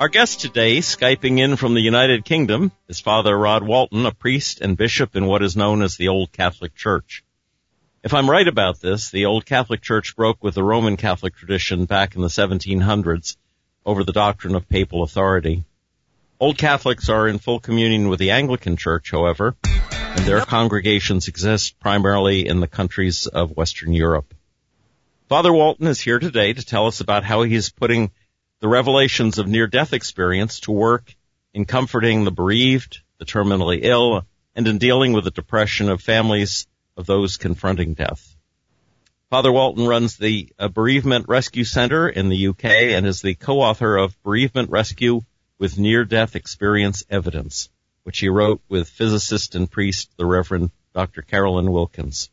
Our 0.00 0.08
guest 0.08 0.38
today, 0.38 0.78
Skyping 0.78 1.40
in 1.40 1.56
from 1.56 1.74
the 1.74 1.80
United 1.80 2.24
Kingdom, 2.24 2.70
is 2.86 3.00
Father 3.00 3.36
Rod 3.36 3.64
Walton, 3.64 4.06
a 4.06 4.14
priest 4.14 4.60
and 4.60 4.76
bishop 4.76 5.16
in 5.16 5.26
what 5.26 5.42
is 5.42 5.56
known 5.56 5.82
as 5.82 5.96
the 5.96 6.06
Old 6.06 6.30
Catholic 6.30 6.76
Church. 6.76 7.24
If 8.04 8.14
I'm 8.14 8.30
right 8.30 8.46
about 8.46 8.80
this, 8.80 9.10
the 9.10 9.24
Old 9.24 9.44
Catholic 9.44 9.82
Church 9.82 10.14
broke 10.14 10.40
with 10.40 10.54
the 10.54 10.62
Roman 10.62 10.96
Catholic 10.96 11.34
tradition 11.34 11.84
back 11.84 12.14
in 12.14 12.22
the 12.22 12.28
1700s 12.28 13.36
over 13.84 14.04
the 14.04 14.12
doctrine 14.12 14.54
of 14.54 14.68
papal 14.68 15.02
authority. 15.02 15.64
Old 16.38 16.58
Catholics 16.58 17.08
are 17.08 17.26
in 17.26 17.40
full 17.40 17.58
communion 17.58 18.08
with 18.08 18.20
the 18.20 18.30
Anglican 18.30 18.76
Church, 18.76 19.10
however, 19.10 19.56
and 19.64 20.24
their 20.24 20.42
congregations 20.42 21.26
exist 21.26 21.80
primarily 21.80 22.46
in 22.46 22.60
the 22.60 22.68
countries 22.68 23.26
of 23.26 23.56
Western 23.56 23.92
Europe. 23.92 24.32
Father 25.28 25.52
Walton 25.52 25.88
is 25.88 26.00
here 26.00 26.20
today 26.20 26.52
to 26.52 26.64
tell 26.64 26.86
us 26.86 27.00
about 27.00 27.24
how 27.24 27.42
he 27.42 27.56
is 27.56 27.70
putting 27.70 28.12
the 28.60 28.68
revelations 28.68 29.38
of 29.38 29.46
near-death 29.46 29.92
experience 29.92 30.60
to 30.60 30.72
work 30.72 31.14
in 31.54 31.64
comforting 31.64 32.24
the 32.24 32.30
bereaved, 32.30 33.00
the 33.18 33.24
terminally 33.24 33.80
ill, 33.82 34.24
and 34.54 34.66
in 34.66 34.78
dealing 34.78 35.12
with 35.12 35.24
the 35.24 35.30
depression 35.30 35.88
of 35.88 36.02
families 36.02 36.66
of 36.96 37.06
those 37.06 37.36
confronting 37.36 37.94
death. 37.94 38.34
Father 39.30 39.52
Walton 39.52 39.86
runs 39.86 40.16
the 40.16 40.48
uh, 40.58 40.68
Bereavement 40.68 41.26
Rescue 41.28 41.64
Center 41.64 42.08
in 42.08 42.28
the 42.28 42.48
UK 42.48 42.64
and 42.64 43.06
is 43.06 43.20
the 43.20 43.34
co-author 43.34 43.96
of 43.96 44.20
Bereavement 44.22 44.70
Rescue 44.70 45.20
with 45.58 45.78
Near-Death 45.78 46.34
Experience 46.34 47.04
Evidence, 47.10 47.68
which 48.04 48.18
he 48.18 48.28
wrote 48.28 48.62
with 48.68 48.88
physicist 48.88 49.54
and 49.54 49.70
priest 49.70 50.10
the 50.16 50.26
Reverend 50.26 50.70
Dr. 50.94 51.22
Carolyn 51.22 51.70
Wilkins. 51.70 52.30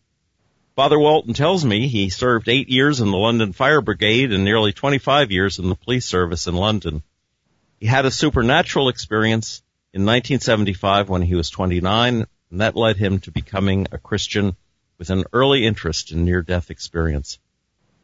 Father 0.75 0.99
Walton 0.99 1.33
tells 1.33 1.63
me 1.63 1.87
he 1.87 2.09
served 2.09 2.49
eight 2.49 2.67
years 2.67 2.99
in 2.99 3.09
the 3.09 3.17
London 3.17 3.53
Fire 3.53 3.79
Brigade 3.79 4.33
and 4.33 4.43
nearly 4.43 4.73
25 4.73 5.31
years 5.31 5.57
in 5.57 5.69
the 5.69 5.75
police 5.75 6.05
service 6.05 6.47
in 6.47 6.55
London. 6.55 7.01
He 7.79 7.85
had 7.85 8.03
a 8.03 8.11
supernatural 8.11 8.89
experience 8.89 9.63
in 9.93 10.01
1975 10.01 11.07
when 11.07 11.21
he 11.21 11.33
was 11.33 11.49
29, 11.49 12.25
and 12.51 12.61
that 12.61 12.75
led 12.75 12.97
him 12.97 13.19
to 13.19 13.31
becoming 13.31 13.87
a 13.93 13.97
Christian 13.97 14.57
with 14.97 15.11
an 15.11 15.23
early 15.31 15.65
interest 15.65 16.11
in 16.11 16.25
near-death 16.25 16.69
experience. 16.69 17.39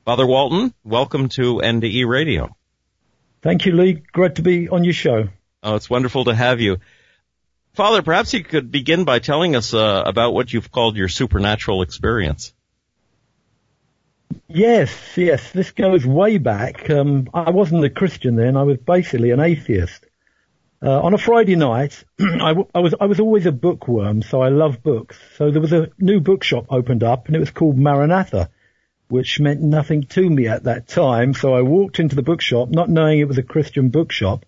Father 0.06 0.26
Walton, 0.26 0.74
welcome 0.86 1.28
to 1.30 1.58
NDE 1.58 2.08
Radio. 2.08 2.56
Thank 3.42 3.66
you, 3.66 3.74
Lee. 3.74 4.02
Great 4.14 4.36
to 4.36 4.44
be 4.44 4.70
on 4.70 4.86
your 4.86 4.94
show. 4.94 5.28
Oh, 5.62 5.76
it's 5.76 5.90
wonderful 5.90 6.24
to 6.24 6.34
have 6.34 6.62
you. 6.62 6.78
Father, 7.74 8.02
perhaps 8.02 8.34
you 8.34 8.46
could 8.46 8.72
begin 8.72 9.04
by 9.04 9.20
telling 9.20 9.58
us 9.58 9.74
uh, 9.74 10.04
about 10.06 10.34
what 10.34 10.54
you've 10.54 10.72
called 10.72 10.96
your 10.96 11.10
supernatural 11.10 11.82
experience. 11.82 12.54
Yes, 14.48 15.18
yes, 15.18 15.52
this 15.52 15.72
goes 15.72 16.06
way 16.06 16.38
back. 16.38 16.90
Um, 16.90 17.30
I 17.34 17.50
wasn't 17.52 17.86
a 17.86 17.90
Christian 17.90 18.36
then. 18.36 18.58
I 18.58 18.64
was 18.64 18.78
basically 18.78 19.32
an 19.32 19.40
atheist. 19.40 20.06
Uh, 20.84 21.00
on 21.00 21.14
a 21.14 21.18
Friday 21.18 21.56
night, 21.56 22.04
I, 22.20 22.50
w- 22.50 22.68
I 22.74 22.80
was 22.80 22.96
I 23.00 23.06
was 23.06 23.20
always 23.20 23.46
a 23.46 23.52
bookworm, 23.52 24.24
so 24.24 24.42
I 24.42 24.50
love 24.50 24.82
books. 24.82 25.18
So 25.36 25.52
there 25.52 25.62
was 25.62 25.74
a 25.74 25.90
new 26.00 26.20
bookshop 26.20 26.66
opened 26.70 27.04
up, 27.04 27.28
and 27.28 27.36
it 27.36 27.40
was 27.40 27.52
called 27.52 27.78
Maranatha, 27.78 28.50
which 29.08 29.40
meant 29.40 29.62
nothing 29.62 30.03
to 30.03 30.28
me 30.28 30.48
at 30.48 30.63
that 30.63 30.88
time. 30.88 31.34
So 31.34 31.53
I 31.53 31.62
walked 31.62 32.00
into 32.00 32.16
the 32.16 32.24
bookshop, 32.24 32.69
not 32.69 32.90
knowing 32.90 33.19
it 33.19 33.28
was 33.28 33.38
a 33.38 33.44
Christian 33.44 33.90
bookshop, 33.90 34.46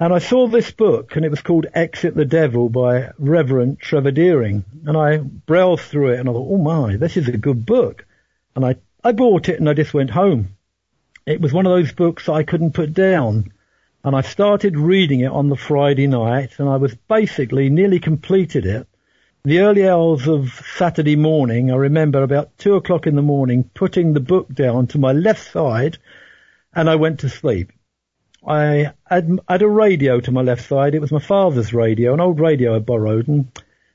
and 0.00 0.14
I 0.14 0.18
saw 0.20 0.46
this 0.46 0.70
book, 0.70 1.16
and 1.16 1.24
it 1.24 1.30
was 1.30 1.42
called 1.42 1.66
Exit 1.74 2.14
the 2.14 2.24
Devil 2.24 2.68
by 2.68 3.10
Reverend 3.18 3.80
Trevor 3.80 4.12
Dearing. 4.12 4.64
And 4.86 4.96
I 4.96 5.16
browsed 5.16 5.82
through 5.82 6.12
it, 6.12 6.20
and 6.20 6.28
I 6.28 6.32
thought, 6.32 6.48
oh 6.52 6.58
my, 6.58 6.96
this 6.96 7.16
is 7.16 7.26
a 7.26 7.36
good 7.36 7.66
book. 7.66 8.06
And 8.54 8.64
I 8.64 8.76
I 9.08 9.12
bought 9.12 9.48
it 9.48 9.58
and 9.58 9.70
I 9.70 9.72
just 9.72 9.94
went 9.94 10.10
home. 10.10 10.58
It 11.24 11.40
was 11.40 11.50
one 11.50 11.64
of 11.64 11.72
those 11.72 11.92
books 11.92 12.28
I 12.28 12.42
couldn't 12.42 12.74
put 12.74 12.92
down. 12.92 13.54
And 14.04 14.14
I 14.14 14.20
started 14.20 14.76
reading 14.76 15.20
it 15.20 15.30
on 15.30 15.48
the 15.48 15.56
Friday 15.56 16.06
night 16.06 16.50
and 16.58 16.68
I 16.68 16.76
was 16.76 16.94
basically 16.94 17.70
nearly 17.70 18.00
completed 18.00 18.66
it. 18.66 18.86
The 19.44 19.60
early 19.60 19.88
hours 19.88 20.28
of 20.28 20.62
Saturday 20.76 21.16
morning, 21.16 21.72
I 21.72 21.76
remember 21.76 22.22
about 22.22 22.58
two 22.58 22.74
o'clock 22.74 23.06
in 23.06 23.16
the 23.16 23.22
morning 23.22 23.70
putting 23.72 24.12
the 24.12 24.20
book 24.20 24.52
down 24.52 24.88
to 24.88 24.98
my 24.98 25.12
left 25.12 25.52
side 25.52 25.96
and 26.74 26.90
I 26.90 26.96
went 26.96 27.20
to 27.20 27.30
sleep. 27.30 27.72
I 28.46 28.92
had, 29.06 29.40
had 29.48 29.62
a 29.62 29.68
radio 29.68 30.20
to 30.20 30.32
my 30.32 30.42
left 30.42 30.68
side. 30.68 30.94
It 30.94 31.00
was 31.00 31.12
my 31.12 31.18
father's 31.18 31.72
radio, 31.72 32.12
an 32.12 32.20
old 32.20 32.40
radio 32.40 32.76
I 32.76 32.80
borrowed. 32.80 33.26
And 33.26 33.50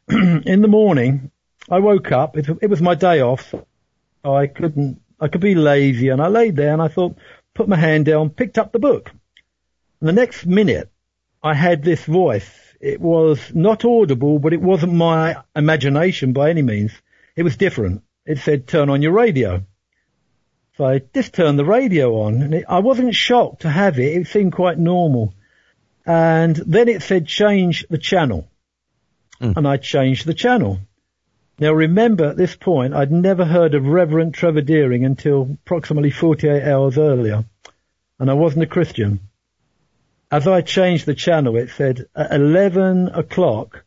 in 0.47 0.63
the 0.63 0.67
morning, 0.67 1.29
I 1.69 1.77
woke 1.77 2.11
up. 2.11 2.35
It, 2.35 2.49
it 2.63 2.67
was 2.71 2.81
my 2.81 2.95
day 2.95 3.21
off. 3.21 3.53
I 4.25 4.47
couldn't 4.47 5.02
I 5.23 5.29
could 5.29 5.39
be 5.39 5.55
lazy 5.55 6.09
and 6.09 6.21
I 6.21 6.27
laid 6.27 6.57
there 6.57 6.73
and 6.73 6.81
I 6.81 6.89
thought, 6.89 7.17
put 7.53 7.69
my 7.69 7.77
hand 7.77 8.05
down, 8.05 8.29
picked 8.29 8.57
up 8.57 8.73
the 8.73 8.79
book. 8.79 9.09
And 10.01 10.09
the 10.09 10.11
next 10.11 10.45
minute 10.45 10.91
I 11.41 11.53
had 11.53 11.81
this 11.81 12.03
voice. 12.03 12.49
It 12.81 12.99
was 12.99 13.39
not 13.53 13.85
audible, 13.85 14.37
but 14.39 14.51
it 14.51 14.61
wasn't 14.61 14.91
my 14.91 15.37
imagination 15.55 16.33
by 16.33 16.49
any 16.49 16.61
means. 16.61 16.91
It 17.37 17.43
was 17.43 17.55
different. 17.55 18.03
It 18.25 18.39
said, 18.39 18.67
turn 18.67 18.89
on 18.89 19.01
your 19.01 19.13
radio. 19.13 19.63
So 20.75 20.85
I 20.85 20.99
just 21.13 21.33
turned 21.33 21.57
the 21.57 21.63
radio 21.63 22.23
on 22.23 22.41
and 22.41 22.53
it, 22.55 22.65
I 22.67 22.79
wasn't 22.79 23.15
shocked 23.15 23.61
to 23.61 23.69
have 23.69 23.99
it. 23.99 24.17
It 24.17 24.27
seemed 24.27 24.51
quite 24.51 24.77
normal. 24.77 25.33
And 26.05 26.53
then 26.57 26.89
it 26.89 27.01
said 27.01 27.27
change 27.27 27.85
the 27.89 27.97
channel. 27.97 28.49
Mm. 29.39 29.55
And 29.55 29.65
I 29.65 29.77
changed 29.77 30.25
the 30.25 30.33
channel. 30.33 30.79
Now 31.59 31.71
remember 31.71 32.25
at 32.25 32.37
this 32.37 32.55
point, 32.55 32.93
I'd 32.93 33.11
never 33.11 33.45
heard 33.45 33.75
of 33.75 33.85
Reverend 33.85 34.33
Trevor 34.33 34.61
Dearing 34.61 35.05
until 35.05 35.57
approximately 35.65 36.09
48 36.09 36.63
hours 36.63 36.97
earlier, 36.97 37.45
and 38.19 38.29
I 38.29 38.33
wasn't 38.33 38.63
a 38.63 38.67
Christian. 38.67 39.19
As 40.31 40.47
I 40.47 40.61
changed 40.61 41.05
the 41.05 41.13
channel, 41.13 41.55
it 41.57 41.69
said, 41.69 42.07
at 42.15 42.33
11 42.33 43.09
o'clock, 43.09 43.85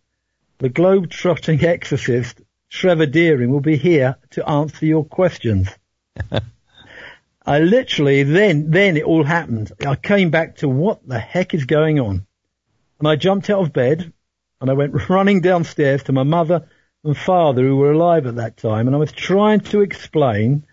the 0.58 0.68
globe-trotting 0.68 1.64
exorcist, 1.64 2.40
Trevor 2.70 3.06
Dearing, 3.06 3.50
will 3.50 3.60
be 3.60 3.76
here 3.76 4.16
to 4.30 4.48
answer 4.48 4.86
your 4.86 5.04
questions. 5.04 5.68
I 7.46 7.58
literally, 7.58 8.22
then, 8.22 8.70
then 8.70 8.96
it 8.96 9.04
all 9.04 9.24
happened. 9.24 9.72
I 9.84 9.96
came 9.96 10.30
back 10.30 10.56
to 10.58 10.68
what 10.68 11.06
the 11.06 11.18
heck 11.18 11.52
is 11.52 11.64
going 11.64 11.98
on? 11.98 12.26
And 13.00 13.08
I 13.08 13.16
jumped 13.16 13.50
out 13.50 13.62
of 13.62 13.72
bed 13.72 14.12
and 14.60 14.70
I 14.70 14.74
went 14.74 15.08
running 15.08 15.40
downstairs 15.40 16.04
to 16.04 16.12
my 16.12 16.22
mother 16.22 16.68
and 17.04 17.16
father 17.16 17.62
who 17.62 17.76
were 17.76 17.92
alive 17.92 18.26
at 18.26 18.36
that 18.36 18.56
time, 18.56 18.86
and 18.86 18.96
I 18.96 18.98
was 18.98 19.12
trying 19.12 19.60
to 19.60 19.80
explain. 19.80 20.64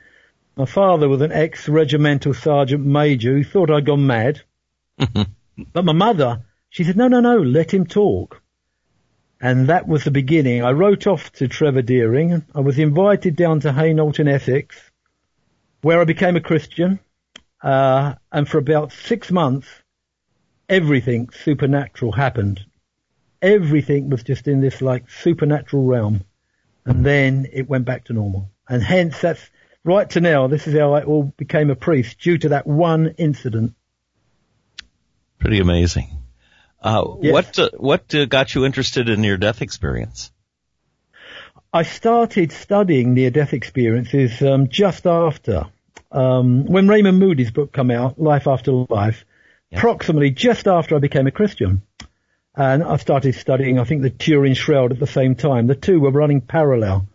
My 0.55 0.65
father 0.65 1.09
was 1.09 1.21
an 1.21 1.31
ex-regimental 1.31 2.33
sergeant 2.33 2.85
major 2.85 3.33
who 3.33 3.43
thought 3.43 3.71
I'd 3.71 3.85
gone 3.85 4.05
mad. 4.05 4.41
but 4.97 5.85
my 5.85 5.93
mother, 5.93 6.43
she 6.69 6.83
said, 6.83 6.97
no, 6.97 7.07
no, 7.07 7.19
no, 7.19 7.37
let 7.37 7.73
him 7.73 7.85
talk. 7.85 8.41
And 9.41 9.67
that 9.67 9.87
was 9.87 10.03
the 10.03 10.11
beginning. 10.11 10.63
I 10.63 10.71
wrote 10.71 11.05
off 11.07 11.31
to 11.33 11.47
Trevor 11.47 11.81
Dearing. 11.81 12.45
I 12.55 12.59
was 12.61 12.79
invited 12.79 13.35
down 13.35 13.59
to 13.61 13.73
Hainault 13.73 14.19
in 14.19 14.27
Essex, 14.27 14.79
where 15.81 15.99
I 15.99 16.05
became 16.05 16.35
a 16.35 16.41
Christian. 16.41 16.99
Uh, 17.61 18.15
and 18.31 18.47
for 18.47 18.57
about 18.57 18.91
six 18.91 19.31
months, 19.31 19.67
everything 20.69 21.29
supernatural 21.31 22.11
happened 22.11 22.65
everything 23.43 24.09
was 24.09 24.23
just 24.23 24.47
in 24.47 24.61
this 24.61 24.81
like 24.81 25.09
supernatural 25.09 25.83
realm. 25.83 26.23
And 26.85 27.05
then 27.05 27.47
it 27.51 27.69
went 27.69 27.85
back 27.85 28.05
to 28.05 28.13
normal. 28.13 28.49
And 28.67 28.81
hence 28.81 29.19
that's 29.19 29.41
right 29.83 30.09
to 30.11 30.21
now, 30.21 30.47
this 30.47 30.67
is 30.67 30.77
how 30.77 30.93
I 30.93 31.03
all 31.03 31.23
became 31.37 31.69
a 31.69 31.75
priest 31.75 32.19
due 32.19 32.37
to 32.39 32.49
that 32.49 32.65
one 32.65 33.15
incident. 33.17 33.75
Pretty 35.39 35.59
amazing. 35.59 36.09
Uh, 36.81 37.15
yes. 37.21 37.33
what, 37.33 37.59
uh, 37.59 37.69
what 37.77 38.15
uh, 38.15 38.25
got 38.25 38.55
you 38.55 38.65
interested 38.65 39.09
in 39.09 39.21
near 39.21 39.37
death 39.37 39.61
experience? 39.61 40.31
I 41.71 41.83
started 41.83 42.51
studying 42.51 43.13
near 43.13 43.31
death 43.31 43.53
experiences, 43.53 44.41
um, 44.41 44.67
just 44.69 45.07
after, 45.07 45.67
um, 46.11 46.65
when 46.65 46.87
Raymond 46.87 47.19
Moody's 47.19 47.51
book 47.51 47.73
came 47.73 47.89
out, 47.89 48.19
Life 48.19 48.47
After 48.47 48.71
Life, 48.71 49.25
approximately 49.71 50.29
just 50.29 50.67
after 50.67 50.95
I 50.95 50.99
became 50.99 51.25
a 51.25 51.31
Christian. 51.31 51.81
And 52.55 52.83
I 52.83 52.97
started 52.97 53.35
studying, 53.35 53.79
I 53.79 53.83
think, 53.83 54.03
the 54.03 54.09
Turin 54.09 54.53
Shroud 54.53 54.91
at 54.91 54.99
the 54.99 55.07
same 55.07 55.35
time. 55.35 55.67
The 55.67 55.75
two 55.75 55.99
were 55.99 56.11
running 56.11 56.41
parallel. 56.41 57.07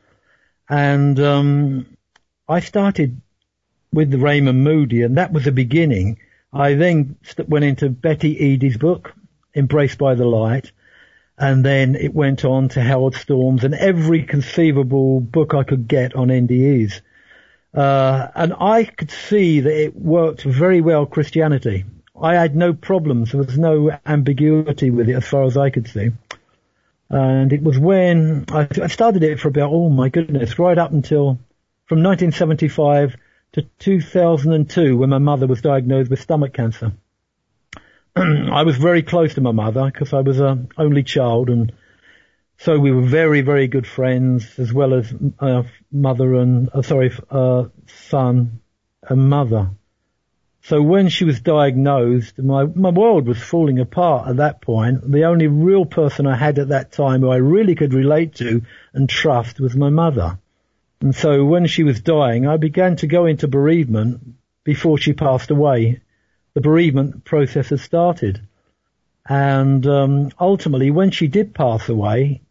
And 0.68 1.18
um, 1.20 1.96
I 2.48 2.60
started 2.60 3.20
with 3.92 4.12
Raymond 4.14 4.62
Moody, 4.64 5.02
and 5.02 5.16
that 5.16 5.32
was 5.32 5.44
the 5.44 5.52
beginning. 5.52 6.18
I 6.52 6.74
then 6.74 7.16
went 7.46 7.64
into 7.64 7.88
Betty 7.88 8.36
Eadie's 8.36 8.76
book, 8.76 9.14
Embraced 9.54 9.98
by 9.98 10.14
the 10.14 10.26
Light. 10.26 10.72
And 11.38 11.64
then 11.64 11.94
it 11.94 12.12
went 12.12 12.44
on 12.44 12.68
to 12.70 12.82
Howard 12.82 13.14
Storms 13.14 13.62
and 13.62 13.72
every 13.72 14.24
conceivable 14.24 15.20
book 15.20 15.54
I 15.54 15.62
could 15.62 15.86
get 15.86 16.16
on 16.16 16.28
NDEs. 16.28 17.00
Uh, 17.72 18.28
and 18.34 18.54
I 18.58 18.84
could 18.84 19.12
see 19.12 19.60
that 19.60 19.72
it 19.72 19.94
worked 19.94 20.42
very 20.42 20.80
well 20.80 21.06
Christianity. 21.06 21.84
I 22.22 22.34
had 22.34 22.56
no 22.56 22.72
problems. 22.72 23.32
There 23.32 23.42
was 23.42 23.58
no 23.58 23.98
ambiguity 24.04 24.90
with 24.90 25.08
it 25.08 25.14
as 25.14 25.26
far 25.26 25.44
as 25.44 25.56
I 25.56 25.70
could 25.70 25.88
see. 25.88 26.10
And 27.10 27.52
it 27.52 27.62
was 27.62 27.78
when 27.78 28.44
I, 28.48 28.68
I 28.82 28.86
started 28.88 29.22
it 29.22 29.40
for 29.40 29.48
about, 29.48 29.70
oh 29.70 29.88
my 29.88 30.08
goodness, 30.08 30.58
right 30.58 30.76
up 30.76 30.92
until 30.92 31.38
from 31.86 32.02
1975 32.02 33.16
to 33.52 33.62
2002 33.78 34.96
when 34.96 35.10
my 35.10 35.18
mother 35.18 35.46
was 35.46 35.62
diagnosed 35.62 36.10
with 36.10 36.20
stomach 36.20 36.52
cancer. 36.52 36.92
I 38.16 38.62
was 38.62 38.76
very 38.76 39.02
close 39.02 39.34
to 39.34 39.40
my 39.40 39.52
mother 39.52 39.86
because 39.86 40.12
I 40.12 40.20
was 40.20 40.38
a 40.40 40.66
only 40.76 41.02
child 41.02 41.48
and 41.48 41.72
so 42.58 42.78
we 42.78 42.90
were 42.90 43.02
very, 43.02 43.40
very 43.40 43.68
good 43.68 43.86
friends 43.86 44.58
as 44.58 44.72
well 44.72 44.92
as 44.92 45.14
uh, 45.38 45.62
mother 45.92 46.34
and, 46.34 46.68
uh, 46.74 46.82
sorry, 46.82 47.12
uh, 47.30 47.66
son 47.86 48.60
and 49.08 49.30
mother. 49.30 49.70
So 50.68 50.82
when 50.82 51.08
she 51.08 51.24
was 51.24 51.40
diagnosed, 51.40 52.38
my, 52.38 52.64
my 52.64 52.90
world 52.90 53.26
was 53.26 53.42
falling 53.42 53.78
apart 53.78 54.28
at 54.28 54.36
that 54.36 54.60
point. 54.60 55.10
The 55.10 55.24
only 55.24 55.46
real 55.46 55.86
person 55.86 56.26
I 56.26 56.36
had 56.36 56.58
at 56.58 56.68
that 56.68 56.92
time 56.92 57.22
who 57.22 57.30
I 57.30 57.36
really 57.36 57.74
could 57.74 57.94
relate 57.94 58.34
to 58.34 58.60
and 58.92 59.08
trust 59.08 59.60
was 59.60 59.74
my 59.74 59.88
mother. 59.88 60.38
And 61.00 61.14
so 61.14 61.42
when 61.46 61.66
she 61.68 61.84
was 61.84 62.02
dying, 62.02 62.46
I 62.46 62.58
began 62.58 62.96
to 62.96 63.06
go 63.06 63.24
into 63.24 63.48
bereavement 63.48 64.20
before 64.62 64.98
she 64.98 65.14
passed 65.14 65.50
away. 65.50 66.02
The 66.52 66.60
bereavement 66.60 67.24
process 67.24 67.70
had 67.70 67.80
started. 67.80 68.42
And 69.26 69.86
um, 69.86 70.32
ultimately, 70.38 70.90
when 70.90 71.12
she 71.12 71.28
did 71.28 71.54
pass 71.54 71.88
away, 71.88 72.42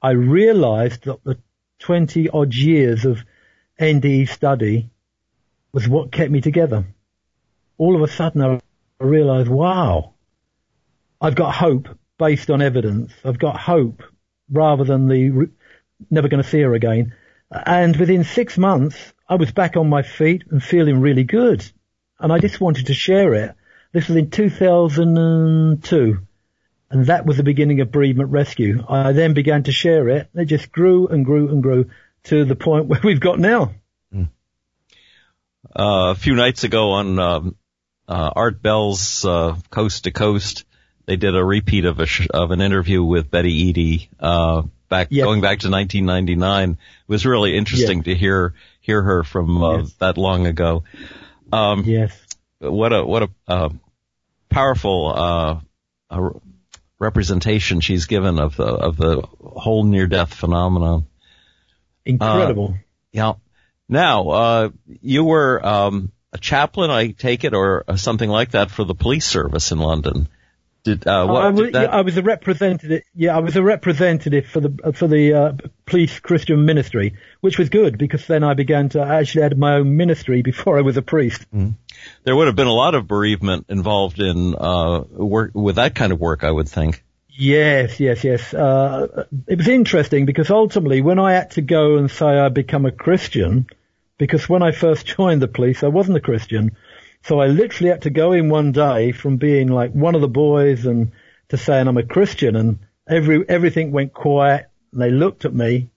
I 0.00 0.12
realized 0.12 1.04
that 1.04 1.22
the 1.22 1.36
20 1.80 2.30
odd 2.30 2.54
years 2.54 3.04
of 3.04 3.22
NDE 3.78 4.30
study 4.30 4.88
was 5.74 5.86
what 5.86 6.10
kept 6.10 6.30
me 6.30 6.40
together. 6.40 6.86
All 7.78 7.96
of 7.96 8.02
a 8.02 8.12
sudden 8.12 8.42
I 8.42 8.60
realized, 8.98 9.48
wow, 9.48 10.14
I've 11.20 11.34
got 11.34 11.54
hope 11.54 11.88
based 12.18 12.50
on 12.50 12.62
evidence. 12.62 13.12
I've 13.24 13.38
got 13.38 13.58
hope 13.58 14.02
rather 14.50 14.84
than 14.84 15.08
the 15.08 15.50
never 16.10 16.28
going 16.28 16.42
to 16.42 16.48
see 16.48 16.60
her 16.60 16.74
again. 16.74 17.14
And 17.50 17.96
within 17.96 18.24
six 18.24 18.58
months, 18.58 19.12
I 19.28 19.36
was 19.36 19.52
back 19.52 19.76
on 19.76 19.88
my 19.88 20.02
feet 20.02 20.44
and 20.50 20.62
feeling 20.62 21.00
really 21.00 21.24
good. 21.24 21.64
And 22.18 22.32
I 22.32 22.38
just 22.38 22.60
wanted 22.60 22.86
to 22.86 22.94
share 22.94 23.34
it. 23.34 23.54
This 23.92 24.08
was 24.08 24.16
in 24.16 24.30
2002. 24.30 26.18
And 26.90 27.06
that 27.06 27.26
was 27.26 27.36
the 27.36 27.42
beginning 27.42 27.80
of 27.80 27.90
Bereavement 27.90 28.30
Rescue. 28.30 28.84
I 28.88 29.12
then 29.12 29.34
began 29.34 29.64
to 29.64 29.72
share 29.72 30.08
it. 30.08 30.28
It 30.34 30.44
just 30.46 30.70
grew 30.70 31.08
and 31.08 31.24
grew 31.24 31.48
and 31.48 31.62
grew 31.62 31.90
to 32.24 32.44
the 32.44 32.56
point 32.56 32.86
where 32.88 33.00
we've 33.02 33.20
got 33.20 33.38
now. 33.38 33.74
Mm. 34.14 34.28
Uh, 35.74 36.10
a 36.10 36.14
few 36.14 36.34
nights 36.34 36.64
ago 36.64 36.92
on 36.92 37.18
um, 37.18 37.56
uh, 38.08 38.30
Art 38.34 38.62
Bell's 38.62 39.24
uh, 39.24 39.56
Coast 39.70 40.04
to 40.04 40.10
Coast, 40.10 40.64
they 41.06 41.16
did 41.16 41.36
a 41.36 41.44
repeat 41.44 41.84
of 41.84 42.00
a 42.00 42.06
sh- 42.06 42.28
of 42.32 42.50
an 42.50 42.60
interview 42.60 43.02
with 43.02 43.30
Betty 43.30 43.72
Eadie 43.72 44.08
uh, 44.20 44.62
back 44.88 45.10
going 45.10 45.40
back 45.40 45.60
to 45.60 45.70
1999. 45.70 46.70
It 46.70 46.78
was 47.06 47.26
really 47.26 47.56
interesting 47.56 48.02
to 48.04 48.14
hear 48.14 48.54
hear 48.80 49.02
her 49.02 49.22
from 49.22 49.62
uh, 49.62 49.78
yes. 49.78 49.92
that 49.94 50.18
long 50.18 50.46
ago. 50.46 50.84
Um, 51.52 51.84
yes. 51.84 52.16
What 52.58 52.92
a 52.92 53.04
what 53.04 53.24
a 53.24 53.30
uh, 53.46 53.68
powerful 54.48 55.62
uh, 56.10 56.30
representation 56.98 57.80
she's 57.80 58.06
given 58.06 58.38
of 58.38 58.56
the 58.56 58.64
of 58.64 58.96
the 58.96 59.22
whole 59.40 59.84
near 59.84 60.06
death 60.06 60.32
phenomenon. 60.32 61.06
Incredible. 62.04 62.74
Uh, 62.74 62.82
yeah. 63.12 63.32
Now, 63.88 64.28
uh, 64.28 64.70
you 64.86 65.24
were 65.24 65.64
um, 65.64 66.12
a 66.36 66.38
chaplain, 66.38 66.90
I 66.90 67.08
take 67.08 67.44
it, 67.44 67.54
or 67.54 67.84
something 67.96 68.30
like 68.30 68.52
that 68.52 68.70
for 68.70 68.84
the 68.84 68.94
police 68.94 69.24
service 69.26 69.72
in 69.72 69.78
London. 69.78 70.28
Did, 70.84 71.04
uh, 71.04 71.26
what, 71.26 71.42
I, 71.42 71.48
was, 71.48 71.72
that... 71.72 71.92
I 71.92 72.02
was 72.02 72.16
a 72.16 72.22
representative. 72.22 73.02
Yeah, 73.12 73.36
I 73.36 73.40
was 73.40 73.56
a 73.56 73.62
representative 73.62 74.46
for 74.46 74.60
the 74.60 74.92
for 74.92 75.08
the 75.08 75.32
uh, 75.32 75.52
police 75.84 76.20
Christian 76.20 76.64
ministry, 76.64 77.14
which 77.40 77.58
was 77.58 77.70
good 77.70 77.98
because 77.98 78.24
then 78.28 78.44
I 78.44 78.54
began 78.54 78.90
to 78.90 79.00
I 79.00 79.16
actually 79.16 79.42
had 79.42 79.58
my 79.58 79.74
own 79.74 79.96
ministry 79.96 80.42
before 80.42 80.78
I 80.78 80.82
was 80.82 80.96
a 80.96 81.02
priest. 81.02 81.40
Mm-hmm. 81.52 81.70
There 82.22 82.36
would 82.36 82.46
have 82.46 82.54
been 82.54 82.68
a 82.68 82.72
lot 82.72 82.94
of 82.94 83.08
bereavement 83.08 83.66
involved 83.68 84.20
in 84.20 84.54
uh, 84.54 85.00
work 85.10 85.50
with 85.54 85.74
that 85.74 85.96
kind 85.96 86.12
of 86.12 86.20
work, 86.20 86.44
I 86.44 86.52
would 86.52 86.68
think. 86.68 87.02
Yes, 87.28 87.98
yes, 87.98 88.22
yes. 88.22 88.54
Uh, 88.54 89.24
it 89.48 89.58
was 89.58 89.68
interesting 89.68 90.24
because 90.24 90.50
ultimately, 90.50 91.02
when 91.02 91.18
I 91.18 91.32
had 91.32 91.50
to 91.52 91.62
go 91.62 91.96
and 91.96 92.10
say 92.10 92.26
I 92.26 92.48
become 92.48 92.86
a 92.86 92.92
Christian, 92.92 93.66
because 94.18 94.48
when 94.48 94.62
I 94.62 94.72
first 94.72 95.06
joined 95.16 95.42
the 95.42 95.48
police, 95.48 95.82
I 95.82 95.88
wasn't 95.88 96.18
a 96.18 96.20
Christian. 96.20 96.76
So 97.24 97.40
I 97.40 97.46
literally 97.46 97.90
had 97.90 98.02
to 98.02 98.10
go 98.10 98.32
in 98.32 98.48
one 98.48 98.72
day 98.72 99.12
from 99.12 99.36
being 99.36 99.68
like 99.68 99.92
one 99.92 100.14
of 100.14 100.20
the 100.20 100.28
boys 100.28 100.86
and 100.86 101.12
to 101.48 101.56
saying 101.56 101.88
I'm 101.88 101.96
a 101.96 102.02
Christian 102.02 102.56
and 102.56 102.78
every, 103.08 103.48
everything 103.48 103.92
went 103.92 104.12
quiet 104.12 104.68
and 104.92 105.00
they 105.00 105.10
looked 105.10 105.44
at 105.44 105.54
me 105.54 105.90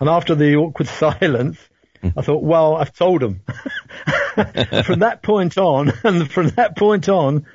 and 0.00 0.08
after 0.08 0.34
the 0.34 0.56
awkward 0.56 0.88
silence, 0.88 1.58
I 2.02 2.22
thought, 2.22 2.42
well, 2.42 2.76
I've 2.76 2.92
told 2.92 3.22
them. 3.22 3.40
from 4.84 5.00
that 5.00 5.20
point 5.22 5.58
on, 5.58 5.92
and 6.04 6.30
from 6.30 6.48
that 6.50 6.76
point 6.76 7.08
on, 7.08 7.46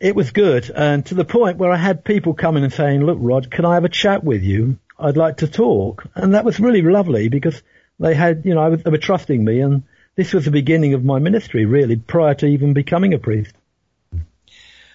it 0.00 0.16
was 0.16 0.32
good. 0.32 0.70
And 0.74 1.06
to 1.06 1.14
the 1.14 1.24
point 1.24 1.58
where 1.58 1.70
I 1.70 1.76
had 1.76 2.04
people 2.04 2.34
coming 2.34 2.64
and 2.64 2.72
saying, 2.72 3.04
look, 3.04 3.18
Rod, 3.20 3.50
can 3.50 3.64
I 3.64 3.74
have 3.74 3.84
a 3.84 3.88
chat 3.88 4.24
with 4.24 4.42
you? 4.42 4.78
I'd 4.98 5.16
like 5.16 5.38
to 5.38 5.48
talk. 5.48 6.06
And 6.14 6.34
that 6.34 6.44
was 6.44 6.58
really 6.58 6.82
lovely 6.82 7.28
because 7.28 7.62
they 8.00 8.14
had, 8.14 8.44
you 8.44 8.54
know, 8.54 8.74
they 8.74 8.90
were 8.90 8.98
trusting 8.98 9.44
me 9.44 9.60
and 9.60 9.84
this 10.16 10.32
was 10.32 10.44
the 10.44 10.50
beginning 10.50 10.94
of 10.94 11.04
my 11.04 11.18
ministry, 11.18 11.66
really, 11.66 11.96
prior 11.96 12.34
to 12.34 12.46
even 12.46 12.72
becoming 12.72 13.14
a 13.14 13.18
priest. 13.18 13.54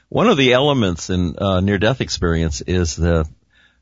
One 0.10 0.28
of 0.28 0.38
the 0.38 0.54
elements 0.54 1.10
in 1.10 1.36
uh, 1.38 1.62
near-death 1.62 2.02
experience 2.02 2.62
is 2.62 2.96
the 2.96 3.28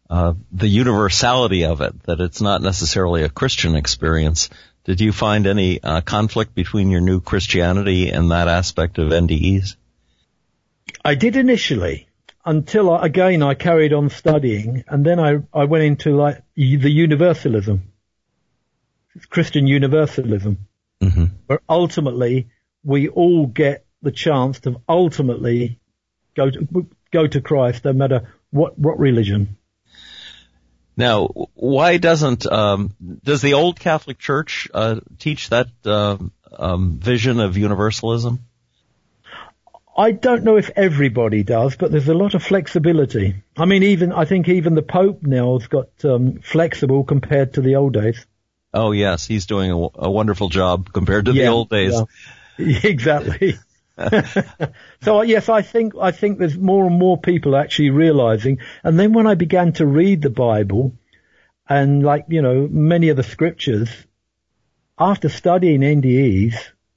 uh, 0.09 0.33
the 0.51 0.67
universality 0.67 1.65
of 1.65 1.81
it, 1.81 2.03
that 2.03 2.19
it's 2.19 2.41
not 2.41 2.61
necessarily 2.61 3.23
a 3.23 3.29
Christian 3.29 3.75
experience. 3.75 4.49
Did 4.83 5.01
you 5.01 5.11
find 5.11 5.47
any 5.47 5.81
uh, 5.81 6.01
conflict 6.01 6.53
between 6.53 6.91
your 6.91 7.01
new 7.01 7.19
Christianity 7.19 8.09
and 8.09 8.31
that 8.31 8.47
aspect 8.47 8.99
of 8.99 9.09
NDEs? 9.09 9.75
I 11.03 11.15
did 11.15 11.35
initially, 11.35 12.07
until 12.45 12.91
I, 12.91 13.05
again 13.05 13.41
I 13.41 13.53
carried 13.53 13.93
on 13.93 14.09
studying, 14.09 14.83
and 14.87 15.05
then 15.05 15.19
I 15.19 15.39
I 15.53 15.63
went 15.63 15.83
into 15.83 16.15
like 16.15 16.43
the 16.55 16.91
universalism, 16.91 17.92
Christian 19.29 19.67
universalism 19.67 20.67
mm-hmm. 21.01 21.25
where 21.47 21.59
ultimately 21.69 22.49
we 22.83 23.07
all 23.07 23.47
get 23.47 23.85
the 24.01 24.11
chance 24.11 24.59
to 24.61 24.81
ultimately 24.87 25.79
go 26.35 26.49
to, 26.49 26.87
go 27.11 27.27
to 27.27 27.41
Christ, 27.41 27.85
no 27.85 27.93
matter 27.93 28.33
what, 28.51 28.77
what 28.77 28.99
religion. 28.99 29.57
Now, 30.95 31.27
why 31.55 31.97
doesn't 31.97 32.45
um, 32.45 32.93
does 33.23 33.41
the 33.41 33.55
old 33.55 33.79
Catholic 33.79 34.19
Church 34.19 34.67
uh, 34.73 34.99
teach 35.17 35.49
that 35.49 35.69
uh, 35.85 36.17
um, 36.57 36.99
vision 36.99 37.39
of 37.39 37.57
universalism? 37.57 38.39
I 39.95 40.11
don't 40.11 40.43
know 40.43 40.57
if 40.57 40.71
everybody 40.75 41.43
does, 41.43 41.75
but 41.75 41.91
there's 41.91 42.07
a 42.07 42.15
lot 42.15 42.33
of 42.33 42.43
flexibility. 42.43 43.35
I 43.55 43.65
mean, 43.65 43.83
even 43.83 44.11
I 44.11 44.25
think 44.25 44.49
even 44.49 44.73
the 44.75 44.81
Pope 44.81 45.21
now 45.23 45.57
has 45.57 45.67
got 45.67 45.89
um, 46.03 46.39
flexible 46.39 47.03
compared 47.03 47.53
to 47.53 47.61
the 47.61 47.75
old 47.75 47.93
days. 47.93 48.25
Oh 48.73 48.91
yes, 48.91 49.25
he's 49.25 49.45
doing 49.45 49.71
a, 49.71 49.87
a 49.95 50.11
wonderful 50.11 50.49
job 50.49 50.91
compared 50.91 51.25
to 51.25 51.33
yeah, 51.33 51.45
the 51.45 51.51
old 51.51 51.69
days. 51.69 51.93
Yeah. 51.93 52.05
Exactly. 52.83 53.55
so 55.01 55.19
uh, 55.19 55.21
yes, 55.21 55.49
I 55.49 55.63
think 55.63 55.93
I 55.99 56.11
think 56.11 56.37
there's 56.37 56.57
more 56.57 56.85
and 56.85 56.97
more 56.97 57.17
people 57.17 57.55
actually 57.55 57.89
realizing. 57.89 58.59
And 58.83 58.99
then 58.99 59.13
when 59.13 59.25
I 59.25 59.33
began 59.33 59.73
to 59.73 59.87
read 59.87 60.21
the 60.21 60.29
Bible, 60.29 60.93
and 61.67 62.03
like 62.03 62.25
you 62.27 62.41
know 62.41 62.67
many 62.69 63.09
of 63.09 63.17
the 63.17 63.23
scriptures, 63.23 63.89
after 64.99 65.29
studying 65.29 65.81
NDEs, 65.81 66.55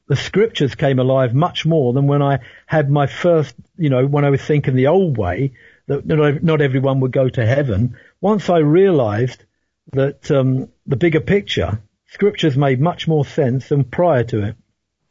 the 0.09 0.17
scriptures 0.17 0.75
came 0.75 0.99
alive 0.99 1.35
much 1.35 1.67
more 1.67 1.93
than 1.93 2.07
when 2.07 2.23
I 2.23 2.41
had 2.67 2.91
my 2.91 3.07
first, 3.07 3.55
you 3.77 3.91
know, 3.91 4.07
when 4.07 4.25
I 4.25 4.31
was 4.31 4.43
thinking 4.43 4.77
the 4.77 4.89
old 4.89 5.19
way 5.19 5.53
that 5.87 6.07
not 6.07 6.61
everyone 6.61 7.01
would 7.01 7.13
go 7.13 7.29
to 7.29 7.47
heaven. 7.47 7.97
Once 8.21 8.51
I 8.51 8.59
realized 8.59 9.45
that 9.93 10.31
um, 10.31 10.69
the 10.87 10.97
bigger 10.97 11.21
picture, 11.21 11.81
scriptures 12.09 12.57
made 12.57 12.81
much 12.81 13.07
more 13.09 13.25
sense 13.25 13.69
than 13.69 13.85
prior 13.85 14.25
to 14.25 14.49
it. 14.49 14.57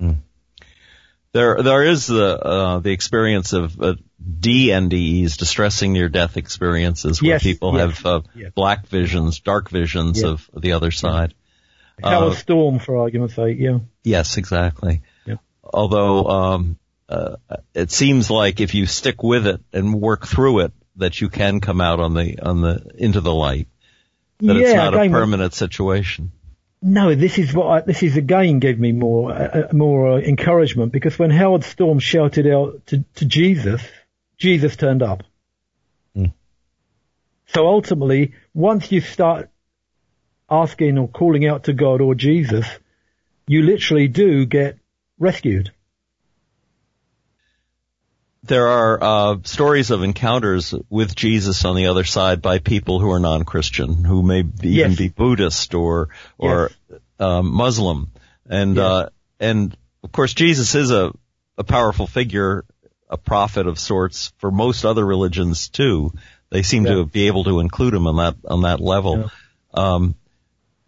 Mm. 0.01 0.17
There, 1.31 1.61
there 1.61 1.83
is 1.83 2.07
the 2.07 2.39
uh, 2.39 2.79
the 2.79 2.91
experience 2.91 3.51
of 3.51 3.81
uh, 3.81 3.95
DNDEs, 4.23 5.37
distressing 5.37 5.91
near 5.91 6.07
death 6.07 6.37
experiences, 6.37 7.21
where 7.21 7.31
yes, 7.31 7.43
people 7.43 7.73
yes, 7.73 7.97
have 7.97 8.05
uh, 8.05 8.21
yes. 8.33 8.51
black 8.55 8.87
visions, 8.87 9.41
dark 9.41 9.69
visions 9.69 10.23
of 10.23 10.49
the 10.55 10.71
other 10.71 10.91
side. 10.91 11.33
Hell 12.01 12.29
uh, 12.29 12.35
storm, 12.35 12.79
for 12.79 12.97
argument's 12.97 13.35
sake, 13.35 13.57
yeah. 13.59 13.79
Yes, 14.03 14.37
exactly. 14.37 15.01
Yeah. 15.25 15.35
Although 15.63 16.25
um, 16.25 16.77
uh, 17.09 17.35
it 17.73 17.91
seems 17.91 18.29
like 18.29 18.59
if 18.59 18.73
you 18.73 18.85
stick 18.85 19.21
with 19.21 19.47
it 19.47 19.61
and 19.73 19.93
work 19.93 20.27
through 20.27 20.59
it, 20.59 20.73
that 20.97 21.19
you 21.19 21.29
can 21.29 21.59
come 21.59 21.81
out 21.81 21.99
on 21.99 22.13
the 22.13 22.39
on 22.41 22.61
the 22.61 22.91
into 22.95 23.21
the 23.21 23.33
light. 23.33 23.67
That 24.39 24.55
yeah, 24.55 24.67
it's 24.67 24.73
not 24.73 24.93
a 24.93 25.09
permanent 25.09 25.53
situation. 25.53 26.31
No, 26.81 27.15
this 27.15 27.39
is 27.39 27.53
what 27.53 27.67
I, 27.67 27.81
this 27.81 28.03
is 28.03 28.17
again 28.17 28.59
gave 28.59 28.79
me 28.79 28.91
more 28.91 29.31
uh, 29.31 29.35
uh, 29.35 29.73
more 29.73 30.13
uh, 30.13 30.17
encouragement 30.17 30.91
because 30.91 31.17
when 31.17 31.31
Howard 31.31 31.63
Storm 31.63 31.99
shouted 31.99 32.45
out 32.45 32.85
to, 32.87 33.03
to 33.15 33.25
Jesus, 33.25 33.81
Jesus 34.37 34.75
turned 34.75 35.01
up. 35.01 35.23
Mm. 36.15 36.33
So 37.47 37.67
ultimately, 37.67 38.33
once 38.53 38.91
you 38.91 39.01
start 39.01 39.49
asking 40.49 40.97
or 40.97 41.07
calling 41.07 41.47
out 41.47 41.63
to 41.63 41.73
God 41.73 42.01
or 42.01 42.13
Jesus, 42.13 42.67
you 43.47 43.63
literally 43.63 44.07
do 44.07 44.45
get 44.45 44.77
rescued. 45.17 45.71
There 48.45 48.67
are 48.67 49.03
uh, 49.03 49.37
stories 49.43 49.89
of 49.91 50.03
encounters 50.03 50.73
with 50.89 51.15
Jesus 51.15 51.65
on 51.65 51.75
the 51.75 51.87
other 51.87 52.03
side 52.03 52.41
by 52.41 52.59
people 52.59 52.99
who 52.99 53.09
are 53.11 53.19
non-Christian, 53.19 54.03
who 54.03 54.21
may 54.21 54.43
be, 54.43 54.79
even 54.79 54.95
be 54.95 55.07
Buddhist 55.07 55.73
or 55.73 56.09
or 56.37 56.71
um, 57.19 57.51
Muslim, 57.51 58.11
and 58.47 58.75
Yes. 58.75 58.83
uh, 58.85 59.09
and 59.39 59.75
of 60.03 60.11
course 60.11 60.33
Jesus 60.33 60.75
is 60.75 60.91
a 60.91 61.11
a 61.57 61.63
powerful 61.63 62.05
figure, 62.05 62.65
a 63.09 63.17
prophet 63.17 63.65
of 63.65 63.79
sorts 63.79 64.31
for 64.37 64.51
most 64.51 64.85
other 64.85 65.05
religions 65.05 65.69
too. 65.69 66.11
They 66.51 66.61
seem 66.61 66.85
Yeah. 66.85 66.95
to 66.95 67.05
be 67.05 67.27
able 67.27 67.45
to 67.45 67.59
include 67.61 67.93
him 67.95 68.05
on 68.05 68.17
that 68.17 68.35
on 68.47 68.61
that 68.61 68.79
level. 68.79 69.31
Um, 69.73 70.15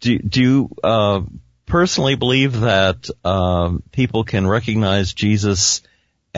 do 0.00 0.18
do 0.18 0.40
you 0.42 0.70
uh, 0.84 1.22
personally 1.66 2.14
believe 2.14 2.60
that 2.60 3.08
um, 3.24 3.82
people 3.90 4.22
can 4.24 4.46
recognize 4.46 5.12
Jesus 5.12 5.82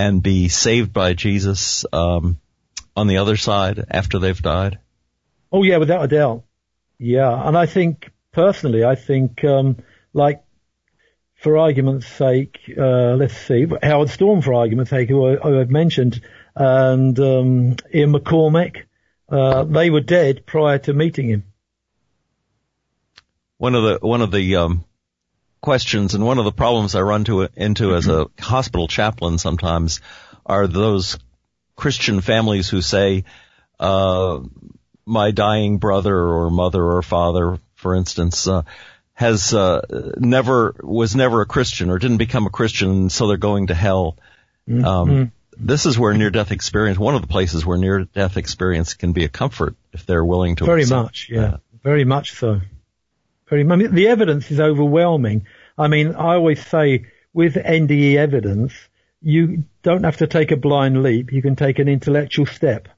and 0.00 0.22
be 0.22 0.48
saved 0.48 0.94
by 0.94 1.12
Jesus 1.12 1.84
um, 1.92 2.38
on 2.96 3.06
the 3.06 3.18
other 3.18 3.36
side 3.36 3.84
after 3.90 4.18
they've 4.18 4.40
died? 4.40 4.78
Oh 5.52 5.62
yeah, 5.62 5.76
without 5.76 6.04
a 6.04 6.08
doubt. 6.08 6.44
Yeah, 6.98 7.46
and 7.46 7.56
I 7.56 7.66
think 7.66 8.10
personally, 8.32 8.82
I 8.82 8.94
think 8.94 9.44
um, 9.44 9.76
like 10.14 10.42
for 11.34 11.58
argument's 11.58 12.06
sake, 12.06 12.58
uh, 12.78 13.14
let's 13.14 13.36
see, 13.36 13.66
Howard 13.82 14.08
Storm 14.08 14.40
for 14.40 14.54
argument's 14.54 14.90
sake, 14.90 15.10
who, 15.10 15.26
I, 15.26 15.36
who 15.36 15.60
I've 15.60 15.70
mentioned, 15.70 16.22
and 16.54 17.18
um, 17.18 17.76
Ian 17.92 18.12
McCormack, 18.12 18.84
uh, 19.28 19.64
they 19.64 19.90
were 19.90 20.00
dead 20.00 20.46
prior 20.46 20.78
to 20.78 20.94
meeting 20.94 21.28
him. 21.28 21.44
One 23.58 23.74
of 23.74 23.82
the 23.82 23.98
one 24.06 24.22
of 24.22 24.30
the 24.30 24.56
um, 24.56 24.84
questions 25.60 26.14
and 26.14 26.24
one 26.24 26.38
of 26.38 26.44
the 26.44 26.52
problems 26.52 26.94
I 26.94 27.00
run 27.00 27.24
to 27.24 27.48
into 27.56 27.94
as 27.94 28.08
a 28.08 28.26
hospital 28.38 28.88
chaplain 28.88 29.38
sometimes 29.38 30.00
are 30.46 30.66
those 30.66 31.18
Christian 31.76 32.20
families 32.20 32.68
who 32.68 32.82
say, 32.82 33.24
uh, 33.78 34.40
"My 35.06 35.30
dying 35.30 35.78
brother 35.78 36.16
or 36.16 36.50
mother 36.50 36.82
or 36.82 37.02
father, 37.02 37.58
for 37.74 37.94
instance." 37.94 38.46
Uh, 38.46 38.62
has 39.12 39.52
uh, 39.52 39.82
never 40.16 40.74
was 40.82 41.14
never 41.14 41.42
a 41.42 41.46
Christian 41.46 41.90
or 41.90 41.98
didn't 41.98 42.16
become 42.16 42.46
a 42.46 42.50
Christian, 42.50 43.10
so 43.10 43.28
they're 43.28 43.36
going 43.36 43.66
to 43.66 43.74
hell. 43.74 44.16
Um, 44.66 45.32
this 45.58 45.84
is 45.84 45.98
where 45.98 46.14
near 46.14 46.30
death 46.30 46.52
experience, 46.52 46.98
one 46.98 47.14
of 47.14 47.20
the 47.20 47.26
places 47.26 47.66
where 47.66 47.76
near 47.76 48.04
death 48.04 48.38
experience 48.38 48.94
can 48.94 49.12
be 49.12 49.24
a 49.24 49.28
comfort 49.28 49.74
if 49.92 50.06
they're 50.06 50.24
willing 50.24 50.56
to. 50.56 50.64
Very 50.64 50.86
much, 50.86 51.28
yeah, 51.30 51.40
that. 51.40 51.60
very 51.82 52.04
much 52.04 52.32
so. 52.32 52.60
I 53.50 53.62
mean, 53.62 53.94
the 53.94 54.08
evidence 54.08 54.50
is 54.50 54.60
overwhelming. 54.60 55.46
I 55.76 55.88
mean, 55.88 56.14
I 56.14 56.34
always 56.34 56.64
say 56.64 57.06
with 57.32 57.54
NDE 57.54 58.16
evidence, 58.16 58.72
you 59.22 59.64
don't 59.82 60.04
have 60.04 60.18
to 60.18 60.26
take 60.26 60.50
a 60.50 60.56
blind 60.56 61.02
leap. 61.02 61.32
You 61.32 61.42
can 61.42 61.56
take 61.56 61.78
an 61.78 61.88
intellectual 61.88 62.46
step. 62.46 62.88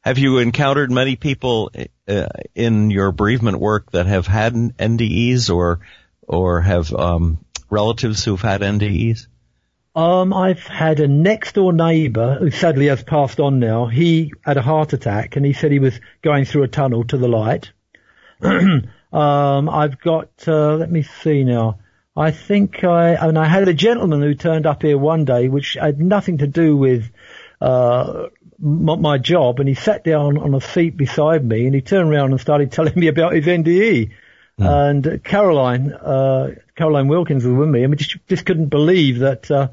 Have 0.00 0.18
you 0.18 0.38
encountered 0.38 0.90
many 0.90 1.16
people 1.16 1.72
uh, 2.06 2.26
in 2.54 2.90
your 2.90 3.10
bereavement 3.10 3.58
work 3.58 3.90
that 3.90 4.06
have 4.06 4.26
had 4.26 4.54
NDEs 4.54 5.52
or 5.52 5.80
or 6.28 6.60
have 6.60 6.92
um, 6.92 7.44
relatives 7.70 8.24
who've 8.24 8.40
had 8.40 8.60
NDEs? 8.60 9.26
Um, 9.96 10.32
I've 10.32 10.62
had 10.62 11.00
a 11.00 11.08
next 11.08 11.54
door 11.54 11.72
neighbour 11.72 12.36
who 12.38 12.50
sadly 12.50 12.86
has 12.86 13.02
passed 13.02 13.40
on 13.40 13.58
now. 13.58 13.86
He 13.86 14.32
had 14.42 14.58
a 14.58 14.62
heart 14.62 14.92
attack 14.92 15.36
and 15.36 15.44
he 15.44 15.54
said 15.54 15.72
he 15.72 15.78
was 15.78 15.98
going 16.22 16.44
through 16.44 16.64
a 16.64 16.68
tunnel 16.68 17.02
to 17.04 17.16
the 17.16 17.28
light. 17.28 17.72
um, 18.42 19.68
I've 19.68 20.00
got, 20.00 20.30
uh, 20.46 20.76
let 20.76 20.90
me 20.90 21.02
see 21.02 21.44
now. 21.44 21.78
I 22.16 22.30
think 22.30 22.82
I, 22.82 23.10
and 23.10 23.38
I 23.38 23.46
had 23.46 23.68
a 23.68 23.74
gentleman 23.74 24.22
who 24.22 24.34
turned 24.34 24.66
up 24.66 24.82
here 24.82 24.96
one 24.96 25.24
day, 25.24 25.48
which 25.48 25.74
had 25.74 26.00
nothing 26.00 26.38
to 26.38 26.46
do 26.46 26.76
with, 26.76 27.10
uh, 27.60 28.28
my, 28.58 28.96
my 28.96 29.18
job 29.18 29.60
and 29.60 29.68
he 29.68 29.74
sat 29.74 30.02
down 30.02 30.38
on 30.38 30.54
a 30.54 30.60
seat 30.60 30.96
beside 30.96 31.44
me 31.44 31.66
and 31.66 31.74
he 31.74 31.82
turned 31.82 32.10
around 32.10 32.32
and 32.32 32.40
started 32.40 32.72
telling 32.72 32.94
me 32.98 33.08
about 33.08 33.34
his 33.34 33.44
NDE. 33.46 34.12
And 34.58 35.22
Caroline, 35.22 35.92
uh, 35.92 36.54
Caroline 36.74 37.08
Wilkins 37.08 37.44
was 37.44 37.54
with 37.54 37.68
me 37.68 37.82
and 37.82 37.90
we 37.90 37.96
just, 37.96 38.16
just 38.26 38.46
couldn't 38.46 38.68
believe 38.68 39.18
that, 39.18 39.50
uh, 39.50 39.68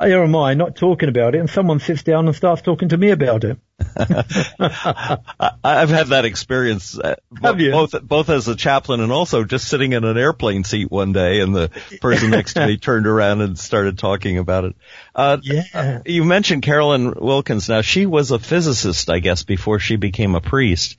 here 0.00 0.22
am 0.22 0.36
I 0.36 0.54
not 0.54 0.76
talking 0.76 1.08
about 1.08 1.34
it 1.34 1.38
and 1.38 1.50
someone 1.50 1.80
sits 1.80 2.02
down 2.02 2.26
and 2.26 2.36
starts 2.36 2.62
talking 2.62 2.90
to 2.90 2.96
me 2.96 3.10
about 3.10 3.44
it. 3.44 3.58
I, 4.58 5.18
I've 5.64 5.90
had 5.90 6.08
that 6.08 6.24
experience, 6.24 6.98
uh, 6.98 7.16
both 7.30 7.94
both 8.02 8.28
as 8.30 8.48
a 8.48 8.56
chaplain 8.56 9.00
and 9.00 9.12
also 9.12 9.44
just 9.44 9.68
sitting 9.68 9.92
in 9.92 10.04
an 10.04 10.16
airplane 10.16 10.64
seat 10.64 10.90
one 10.90 11.12
day, 11.12 11.40
and 11.40 11.54
the 11.54 11.70
person 12.00 12.30
next 12.30 12.54
to 12.54 12.66
me 12.66 12.76
turned 12.78 13.06
around 13.06 13.40
and 13.40 13.58
started 13.58 13.98
talking 13.98 14.38
about 14.38 14.64
it. 14.64 14.76
Uh, 15.14 15.38
Yeah. 15.42 16.02
you 16.06 16.24
mentioned 16.24 16.62
Carolyn 16.62 17.12
Wilkins. 17.16 17.68
Now 17.68 17.82
she 17.82 18.06
was 18.06 18.30
a 18.30 18.38
physicist, 18.38 19.10
I 19.10 19.18
guess, 19.18 19.42
before 19.42 19.78
she 19.78 19.96
became 19.96 20.34
a 20.34 20.40
priest. 20.40 20.96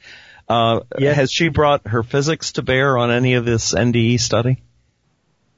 Uh, 0.47 0.81
Yes. 0.99 1.15
Has 1.15 1.31
she 1.31 1.47
brought 1.49 1.87
her 1.87 2.03
physics 2.03 2.53
to 2.53 2.61
bear 2.61 2.97
on 2.97 3.11
any 3.11 3.35
of 3.35 3.45
this 3.45 3.73
NDE 3.73 4.19
study? 4.19 4.61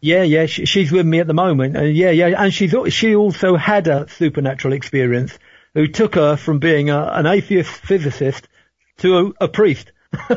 Yeah, 0.01 0.21
yeah, 0.21 0.45
she, 0.45 0.65
she's 0.65 0.91
with 0.91 1.05
me 1.05 1.19
at 1.19 1.25
the 1.25 1.33
moment. 1.33 1.75
Uh, 1.75 1.81
yeah, 1.83 2.11
yeah, 2.11 2.43
and 2.43 2.53
she's 2.53 2.75
she 2.93 3.15
also 3.15 3.55
had 3.55 3.87
a 3.87 4.07
supernatural 4.09 4.73
experience 4.75 5.35
who 5.75 5.87
took 5.87 6.15
her 6.15 6.37
from 6.37 6.57
being 6.57 6.89
a, 6.89 7.03
an 7.03 7.27
atheist 7.27 7.69
physicist 7.69 8.47
to 8.97 9.33
a, 9.39 9.45
a 9.45 9.47
priest. 9.47 9.91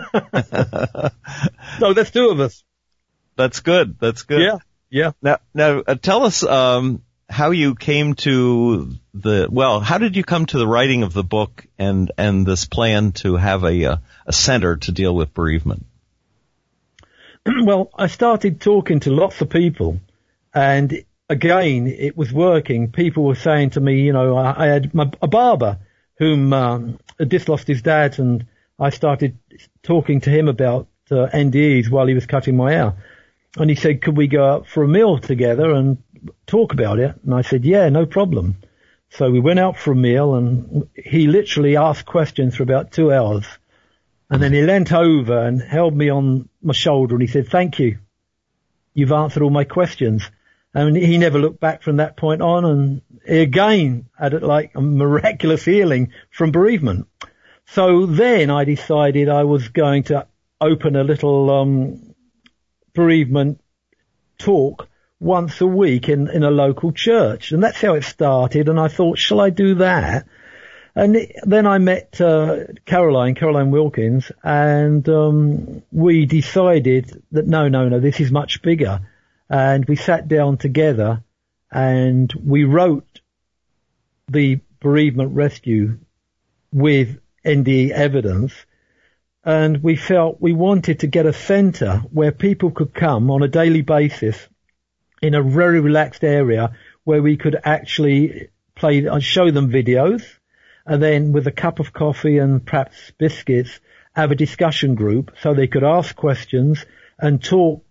so 1.79 1.93
there's 1.95 2.11
two 2.11 2.29
of 2.29 2.41
us. 2.41 2.63
That's 3.37 3.61
good. 3.61 3.99
That's 4.01 4.25
good. 4.25 4.43
Yeah, 4.43 4.59
yeah. 4.91 5.13
Now, 5.23 5.39
now 5.55 5.83
uh, 5.87 5.95
tell 5.95 6.25
us 6.25 6.43
um, 6.43 7.03
how 7.31 7.53
you 7.53 7.77
came 7.77 8.15
to 8.15 8.93
the 9.15 9.49
well. 9.51 9.79
How 9.79 9.99
did 9.99 10.17
you 10.17 10.25
come 10.25 10.47
to 10.47 10.59
the 10.59 10.67
writing 10.67 11.05
of 11.05 11.13
the 11.13 11.23
book 11.23 11.65
and 11.79 12.11
and 12.19 12.45
this 12.45 12.67
plan 12.67 13.13
to 13.13 13.37
have 13.37 13.63
a 13.63 13.85
uh, 13.85 13.97
a 14.27 14.33
center 14.33 14.77
to 14.77 14.91
deal 14.91 15.15
with 15.15 15.33
bereavement? 15.35 15.87
well, 17.47 17.91
I 17.97 18.09
started 18.09 18.61
talking 18.61 18.99
to 19.01 19.13
lots 19.13 19.41
of 19.41 19.51
people, 19.51 20.01
and 20.53 21.05
again, 21.29 21.87
it 21.87 22.17
was 22.17 22.33
working. 22.33 22.91
People 22.93 23.25
were 23.25 23.35
saying 23.35 23.71
to 23.71 23.81
me, 23.81 24.01
you 24.01 24.13
know, 24.13 24.37
I, 24.37 24.65
I 24.65 24.67
had 24.67 24.95
my, 24.95 25.11
a 25.23 25.29
barber 25.29 25.79
whom 26.19 26.53
um, 26.53 26.99
had 27.19 27.31
just 27.31 27.49
lost 27.49 27.67
his 27.69 27.83
dad, 27.83 28.19
and 28.19 28.47
I 28.79 28.91
started 28.91 29.39
talking 29.83 30.21
to 30.23 30.31
him 30.31 30.49
about 30.49 30.89
uh, 31.11 31.29
NDEs 31.33 31.91
while 31.91 32.07
he 32.07 32.15
was 32.15 32.27
cutting 32.27 32.57
my 32.57 32.73
hair, 32.73 32.95
and 33.57 33.71
he 33.71 33.77
said, 33.77 34.03
"Could 34.03 34.17
we 34.17 34.27
go 34.27 34.45
out 34.45 34.67
for 34.67 34.83
a 34.83 34.89
meal 34.89 35.19
together 35.19 35.73
and 35.73 35.99
talk 36.47 36.73
about 36.73 36.99
it?" 36.99 37.15
And 37.25 37.35
I 37.35 37.43
said, 37.43 37.65
"Yeah, 37.65 37.89
no 37.89 38.07
problem." 38.07 38.57
So 39.11 39.31
we 39.31 39.41
went 39.41 39.59
out 39.59 39.79
for 39.79 39.93
a 39.93 39.97
meal, 39.97 40.35
and 40.35 40.89
he 40.95 41.27
literally 41.27 41.77
asked 41.77 42.05
questions 42.05 42.57
for 42.57 42.63
about 42.63 42.93
two 42.93 43.13
hours. 43.13 43.47
And 44.31 44.43
then 44.43 44.53
he 44.53 44.63
leant 44.63 44.93
over 44.93 45.47
and 45.47 45.61
held 45.61 45.97
me 45.97 46.11
on 46.11 46.49
my 46.63 46.75
shoulder 46.75 47.15
and 47.15 47.23
he 47.23 47.29
said, 47.29 47.49
thank 47.49 47.79
you. 47.79 47.99
You've 48.93 49.13
answered 49.13 49.43
all 49.43 49.51
my 49.51 49.65
questions. 49.65 50.31
And 50.75 50.97
he 50.97 51.19
never 51.19 51.39
looked 51.39 51.61
back 51.61 51.83
from 51.83 51.97
that 51.97 52.17
point 52.17 52.43
on 52.43 52.65
and 52.65 53.03
he 53.27 53.39
again 53.41 54.07
had 54.19 54.41
like 54.43 54.73
a 54.75 54.81
miraculous 54.81 55.65
healing 55.65 56.13
from 56.31 56.51
bereavement. 56.53 57.07
So 57.67 58.07
then 58.07 58.51
I 58.51 58.65
decided 58.65 59.29
I 59.29 59.45
was 59.45 59.69
going 59.69 60.05
to 60.05 60.27
open 60.61 60.97
a 60.97 61.05
little, 61.05 61.51
um, 61.51 62.15
bereavement 62.95 63.61
talk 64.39 64.89
once 65.21 65.61
a 65.61 65.67
week 65.67 66.09
in, 66.09 66.29
in 66.31 66.43
a 66.45 66.51
local 66.51 66.93
church. 66.93 67.53
And 67.53 67.63
that's 67.63 67.81
how 67.81 67.95
it 67.95 68.05
started. 68.05 68.69
And 68.69 68.79
I 68.79 68.89
thought, 68.89 69.19
shall 69.19 69.41
I 69.41 69.51
do 69.51 69.77
that? 69.77 70.27
And 70.95 71.17
it- 71.17 71.37
then 71.45 71.67
I 71.67 71.79
met 71.79 72.21
uh, 72.21 72.65
Caroline, 72.87 73.35
Caroline 73.35 73.71
Wilkins, 73.71 74.31
and 74.43 75.09
um, 75.09 75.83
we 75.93 76.27
decided 76.27 77.23
that 77.33 77.47
no, 77.47 77.69
no, 77.69 77.89
no, 77.89 78.01
this 78.01 78.21
is 78.21 78.31
much 78.31 78.63
bigger. 78.63 79.01
And 79.51 79.85
we 79.87 79.97
sat 79.97 80.29
down 80.29 80.59
together 80.59 81.23
and 81.71 82.33
we 82.33 82.65
wrote 82.65 83.21
the 84.29 84.61
bereavement 84.81 85.35
rescue 85.35 85.99
with 86.73 87.19
NDE 87.45 87.91
evidence. 87.91 88.53
And 89.45 89.83
we 89.83 89.97
felt 89.97 90.41
we 90.41 90.53
wanted 90.53 91.01
to 91.01 91.07
get 91.07 91.27
a 91.27 91.33
centre 91.33 92.03
where 92.13 92.33
people 92.33 92.71
could 92.71 92.93
come 92.93 93.31
on 93.31 93.43
a 93.43 93.49
daily 93.49 93.83
basis 93.83 94.37
in 95.23 95.35
a 95.35 95.43
very 95.43 95.81
relaxed 95.81 96.25
area 96.25 96.77
where 97.05 97.23
we 97.23 97.37
could 97.37 97.57
actually 97.65 98.49
play, 98.75 99.09
I'd 99.09 99.23
show 99.23 99.51
them 99.51 99.71
videos, 99.71 100.23
and 100.85 101.03
then 101.03 101.33
with 101.33 101.47
a 101.47 101.53
cup 101.53 101.81
of 101.81 101.93
coffee 101.93 102.39
and 102.39 102.65
perhaps 102.65 103.13
biscuits, 103.19 103.81
have 104.15 104.31
a 104.31 104.37
discussion 104.37 104.95
group 104.95 105.35
so 105.41 105.55
they 105.55 105.67
could 105.67 105.85
ask 105.85 106.15
questions 106.15 106.85
and 107.19 107.43
talk 107.43 107.85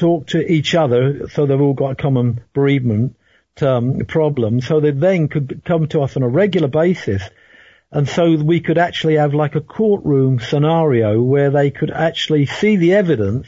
talk 0.00 0.26
to 0.28 0.52
each 0.52 0.74
other 0.74 1.28
so 1.28 1.46
they've 1.46 1.60
all 1.60 1.74
got 1.74 1.92
a 1.92 2.02
common 2.02 2.40
bereavement 2.52 3.16
um, 3.60 3.98
problem 4.06 4.60
so 4.60 4.80
they 4.80 4.90
then 4.90 5.28
could 5.28 5.62
come 5.64 5.86
to 5.86 6.00
us 6.00 6.16
on 6.16 6.22
a 6.22 6.28
regular 6.28 6.68
basis 6.68 7.22
and 7.92 8.08
so 8.08 8.36
we 8.36 8.60
could 8.60 8.78
actually 8.78 9.16
have 9.16 9.34
like 9.34 9.54
a 9.54 9.60
courtroom 9.60 10.40
scenario 10.40 11.20
where 11.20 11.50
they 11.50 11.70
could 11.70 11.90
actually 11.90 12.46
see 12.46 12.76
the 12.76 12.94
evidence 12.94 13.46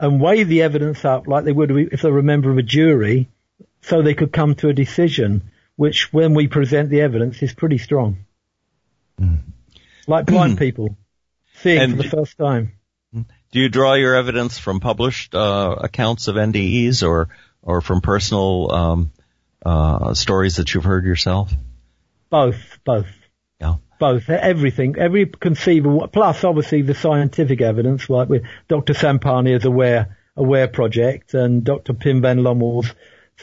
and 0.00 0.20
weigh 0.20 0.42
the 0.42 0.62
evidence 0.62 1.04
up 1.04 1.28
like 1.28 1.44
they 1.44 1.52
would 1.52 1.70
if 1.70 2.02
they 2.02 2.10
were 2.10 2.18
a 2.18 2.24
member 2.24 2.50
of 2.50 2.58
a 2.58 2.62
jury 2.62 3.28
so 3.82 4.02
they 4.02 4.14
could 4.14 4.32
come 4.32 4.54
to 4.56 4.68
a 4.68 4.72
decision 4.72 5.50
which 5.76 6.12
when 6.12 6.34
we 6.34 6.48
present 6.48 6.90
the 6.90 7.00
evidence 7.00 7.42
is 7.42 7.54
pretty 7.54 7.78
strong. 7.78 8.24
Mm. 9.20 9.40
Like 10.06 10.26
blind 10.26 10.58
people 10.58 10.96
seeing 11.62 11.80
and 11.80 11.96
for 11.96 12.02
the 12.02 12.08
first 12.08 12.36
time. 12.36 12.72
Do 13.52 13.60
you 13.60 13.68
draw 13.68 13.94
your 13.94 14.14
evidence 14.14 14.58
from 14.58 14.80
published 14.80 15.34
uh, 15.34 15.76
accounts 15.78 16.26
of 16.26 16.36
NDEs 16.36 17.06
or 17.06 17.28
or 17.60 17.82
from 17.82 18.00
personal 18.00 18.72
um, 18.72 19.12
uh, 19.64 20.14
stories 20.14 20.56
that 20.56 20.72
you've 20.72 20.84
heard 20.84 21.04
yourself? 21.04 21.52
Both, 22.30 22.78
both. 22.84 23.06
Yeah. 23.60 23.76
Both, 24.00 24.30
everything, 24.30 24.96
every 24.98 25.26
conceivable, 25.26 26.08
plus 26.08 26.42
obviously 26.42 26.82
the 26.82 26.94
scientific 26.94 27.60
evidence, 27.60 28.08
like 28.08 28.28
with 28.28 28.42
Dr. 28.68 28.94
Sam 28.94 29.18
Parnia's 29.18 29.66
Aware, 29.66 30.16
Aware 30.34 30.68
Project 30.68 31.34
and 31.34 31.62
Dr. 31.62 31.92
Pim 31.92 32.22
van 32.22 32.38
Lommel's 32.38 32.92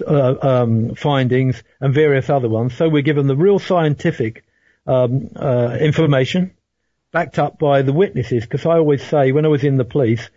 uh, 0.05 0.35
um, 0.41 0.95
findings 0.95 1.63
and 1.79 1.93
various 1.93 2.29
other 2.29 2.49
ones. 2.49 2.73
So 2.73 2.89
we're 2.89 3.03
given 3.03 3.27
the 3.27 3.37
real 3.37 3.59
scientific 3.59 4.43
um, 4.87 5.29
uh, 5.35 5.77
information 5.79 6.51
backed 7.11 7.39
up 7.39 7.59
by 7.59 7.81
the 7.81 7.93
witnesses. 7.93 8.43
Because 8.43 8.65
I 8.65 8.77
always 8.77 9.03
say 9.03 9.31
when 9.31 9.45
I 9.45 9.49
was 9.49 9.63
in 9.63 9.77
the 9.77 9.85
police, 9.85 10.29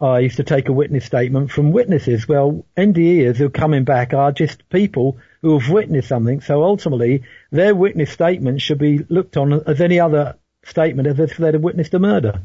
I 0.00 0.20
used 0.20 0.36
to 0.36 0.44
take 0.44 0.68
a 0.68 0.72
witness 0.72 1.04
statement 1.04 1.50
from 1.50 1.72
witnesses. 1.72 2.26
Well, 2.26 2.66
NDEs 2.76 3.36
who 3.36 3.46
are 3.46 3.50
coming 3.50 3.84
back 3.84 4.12
are 4.12 4.32
just 4.32 4.68
people 4.68 5.18
who 5.42 5.58
have 5.58 5.70
witnessed 5.70 6.08
something. 6.08 6.40
So 6.40 6.62
ultimately, 6.64 7.22
their 7.50 7.74
witness 7.74 8.10
statement 8.10 8.60
should 8.60 8.78
be 8.78 8.98
looked 9.08 9.36
on 9.36 9.52
as 9.52 9.80
any 9.80 10.00
other 10.00 10.36
statement 10.64 11.08
as 11.08 11.20
if 11.20 11.36
they'd 11.36 11.54
have 11.54 11.62
witnessed 11.62 11.94
a 11.94 11.98
murder. 11.98 12.42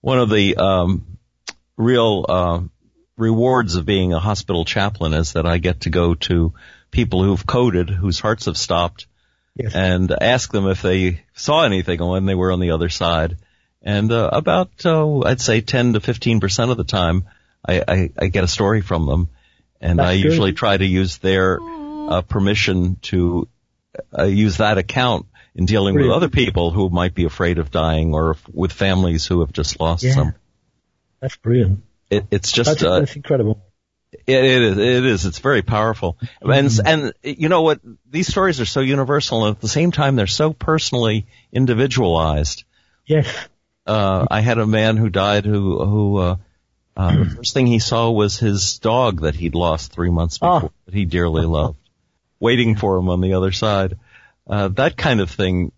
One 0.00 0.18
of 0.18 0.30
the 0.30 0.56
um, 0.56 1.18
real 1.76 2.24
uh, 2.28 2.60
rewards 3.16 3.76
of 3.76 3.84
being 3.84 4.12
a 4.12 4.20
hospital 4.20 4.64
chaplain 4.64 5.12
is 5.12 5.34
that 5.34 5.46
I 5.46 5.58
get 5.58 5.80
to 5.80 5.90
go 5.90 6.14
to 6.14 6.54
people 6.90 7.22
who've 7.22 7.46
coded, 7.46 7.90
whose 7.90 8.18
hearts 8.18 8.46
have 8.46 8.56
stopped, 8.56 9.06
yes. 9.62 9.74
and 9.74 10.10
ask 10.10 10.50
them 10.52 10.66
if 10.66 10.82
they 10.82 11.22
saw 11.34 11.64
anything 11.64 12.04
when 12.04 12.26
they 12.26 12.34
were 12.34 12.52
on 12.52 12.60
the 12.60 12.72
other 12.72 12.88
side. 12.88 13.36
And 13.82 14.12
uh, 14.12 14.28
about, 14.32 14.70
uh, 14.84 15.20
I'd 15.20 15.40
say 15.40 15.60
10 15.60 15.94
to 15.94 16.00
15 16.00 16.40
percent 16.40 16.70
of 16.70 16.76
the 16.76 16.84
time, 16.84 17.24
I, 17.66 17.82
I, 17.86 18.10
I 18.18 18.26
get 18.28 18.44
a 18.44 18.48
story 18.48 18.80
from 18.80 19.06
them, 19.06 19.28
and 19.80 19.98
That's 19.98 20.08
I 20.08 20.16
good. 20.16 20.24
usually 20.24 20.52
try 20.52 20.76
to 20.76 20.84
use 20.84 21.18
their 21.18 21.58
uh, 21.60 22.22
permission 22.22 22.96
to 23.02 23.48
uh, 24.16 24.24
use 24.24 24.58
that 24.58 24.78
account 24.78 25.26
in 25.54 25.66
dealing 25.66 25.94
Brilliant. 25.94 26.14
with 26.14 26.16
other 26.16 26.30
people 26.30 26.70
who 26.70 26.90
might 26.90 27.14
be 27.14 27.24
afraid 27.24 27.58
of 27.58 27.70
dying 27.70 28.14
or 28.14 28.36
with 28.52 28.72
families 28.72 29.26
who 29.26 29.40
have 29.40 29.52
just 29.52 29.80
lost 29.80 30.04
yeah. 30.04 30.14
some. 30.14 30.34
That's 31.20 31.36
brilliant. 31.36 31.82
It, 32.08 32.26
it's 32.30 32.50
just 32.52 32.70
that's, 32.70 32.82
uh, 32.82 33.00
that's 33.00 33.16
incredible. 33.16 33.62
It, 34.12 34.22
it 34.26 34.62
is. 34.62 34.78
It 34.78 35.04
is. 35.04 35.26
It's 35.26 35.38
very 35.38 35.62
powerful. 35.62 36.16
Mm-hmm. 36.42 36.50
And 36.50 37.14
and 37.24 37.38
you 37.38 37.48
know 37.48 37.62
what? 37.62 37.80
These 38.10 38.28
stories 38.28 38.60
are 38.60 38.66
so 38.66 38.80
universal, 38.80 39.46
and 39.46 39.56
at 39.56 39.60
the 39.60 39.68
same 39.68 39.92
time, 39.92 40.16
they're 40.16 40.26
so 40.26 40.52
personally 40.52 41.26
individualized. 41.52 42.64
Yes. 43.06 43.48
Uh, 43.86 44.26
I 44.30 44.40
had 44.40 44.58
a 44.58 44.66
man 44.66 44.96
who 44.96 45.10
died 45.10 45.44
who 45.44 45.84
who 45.84 46.16
uh, 46.16 46.36
uh, 46.96 47.16
the 47.16 47.24
first 47.36 47.54
thing 47.54 47.66
he 47.66 47.78
saw 47.78 48.10
was 48.10 48.38
his 48.38 48.78
dog 48.78 49.20
that 49.22 49.34
he'd 49.34 49.54
lost 49.54 49.92
three 49.92 50.10
months 50.10 50.38
ah. 50.42 50.60
before 50.60 50.70
oh. 50.70 50.80
that 50.86 50.94
he 50.94 51.04
dearly 51.04 51.46
loved, 51.46 51.78
waiting 52.38 52.76
for 52.76 52.96
him 52.98 53.08
on 53.08 53.20
the 53.20 53.34
other 53.34 53.52
side. 53.52 53.98
Uh, 54.46 54.68
that 54.68 54.96
kind 54.96 55.20
of 55.20 55.30
thing 55.30 55.70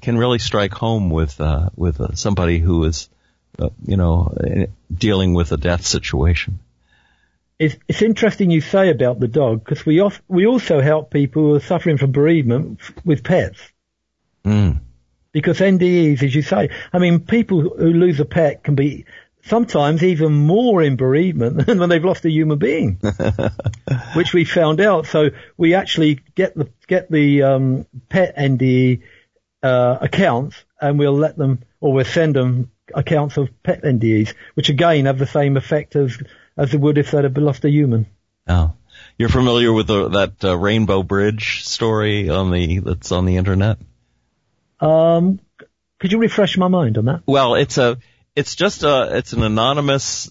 can 0.00 0.18
really 0.18 0.38
strike 0.40 0.72
home 0.72 1.10
with 1.10 1.40
uh, 1.40 1.70
with 1.76 2.00
uh, 2.00 2.14
somebody 2.14 2.58
who 2.58 2.84
is 2.84 3.08
uh, 3.58 3.70
you 3.84 3.96
know, 3.96 4.32
dealing 4.92 5.34
with 5.34 5.52
a 5.52 5.56
death 5.56 5.84
situation. 5.84 6.60
It's, 7.58 7.76
it's 7.88 8.02
interesting 8.02 8.50
you 8.50 8.60
say 8.60 8.90
about 8.90 9.18
the 9.18 9.28
dog 9.28 9.64
because 9.64 9.84
we 9.84 10.00
off, 10.00 10.22
we 10.28 10.46
also 10.46 10.80
help 10.80 11.10
people 11.10 11.42
who 11.42 11.54
are 11.56 11.60
suffering 11.60 11.98
from 11.98 12.12
bereavement 12.12 12.80
with 13.04 13.24
pets. 13.24 13.60
Mm. 14.44 14.80
Because 15.32 15.58
NDEs, 15.58 16.22
as 16.22 16.34
you 16.34 16.42
say, 16.42 16.70
I 16.92 16.98
mean, 16.98 17.20
people 17.20 17.60
who 17.60 17.92
lose 17.92 18.20
a 18.20 18.24
pet 18.24 18.62
can 18.62 18.74
be 18.74 19.04
sometimes 19.42 20.02
even 20.04 20.32
more 20.32 20.82
in 20.82 20.96
bereavement 20.96 21.66
than 21.66 21.78
when 21.78 21.88
they've 21.88 22.04
lost 22.04 22.24
a 22.24 22.30
human 22.30 22.58
being, 22.58 23.00
which 24.14 24.32
we 24.32 24.44
found 24.44 24.80
out. 24.80 25.06
So 25.06 25.30
we 25.56 25.74
actually 25.74 26.20
get 26.34 26.54
the 26.54 26.70
get 26.86 27.10
the 27.10 27.42
um, 27.42 27.86
pet 28.08 28.36
NDE 28.36 29.02
uh, 29.62 29.98
accounts, 30.00 30.56
and 30.80 30.98
we'll 30.98 31.16
let 31.16 31.36
them 31.36 31.62
or 31.80 31.92
we'll 31.92 32.04
send 32.04 32.36
them 32.36 32.70
accounts 32.94 33.36
of 33.36 33.50
pet 33.62 33.82
NDEs, 33.82 34.34
which 34.54 34.68
again 34.68 35.06
have 35.06 35.18
the 35.18 35.26
same 35.26 35.56
effect 35.56 35.96
as 35.96 36.18
as 36.58 36.74
it 36.74 36.80
would 36.80 36.98
if 36.98 37.12
they'd 37.12 37.24
have 37.24 37.36
lost 37.38 37.64
a 37.64 37.70
human. 37.70 38.06
Oh, 38.48 38.72
you're 39.16 39.28
familiar 39.28 39.72
with 39.72 39.86
the, 39.86 40.08
that 40.08 40.44
uh, 40.44 40.56
Rainbow 40.56 41.02
Bridge 41.02 41.64
story 41.64 42.28
on 42.28 42.50
the 42.50 42.80
that's 42.80 43.12
on 43.12 43.24
the 43.24 43.36
internet? 43.36 43.78
Um, 44.80 45.40
could 45.98 46.12
you 46.12 46.18
refresh 46.18 46.58
my 46.58 46.68
mind 46.68 46.98
on 46.98 47.06
that? 47.06 47.22
Well, 47.26 47.54
it's 47.54 47.78
a 47.78 47.98
it's 48.34 48.54
just 48.54 48.82
a 48.82 49.16
it's 49.16 49.32
an 49.32 49.42
anonymous 49.42 50.30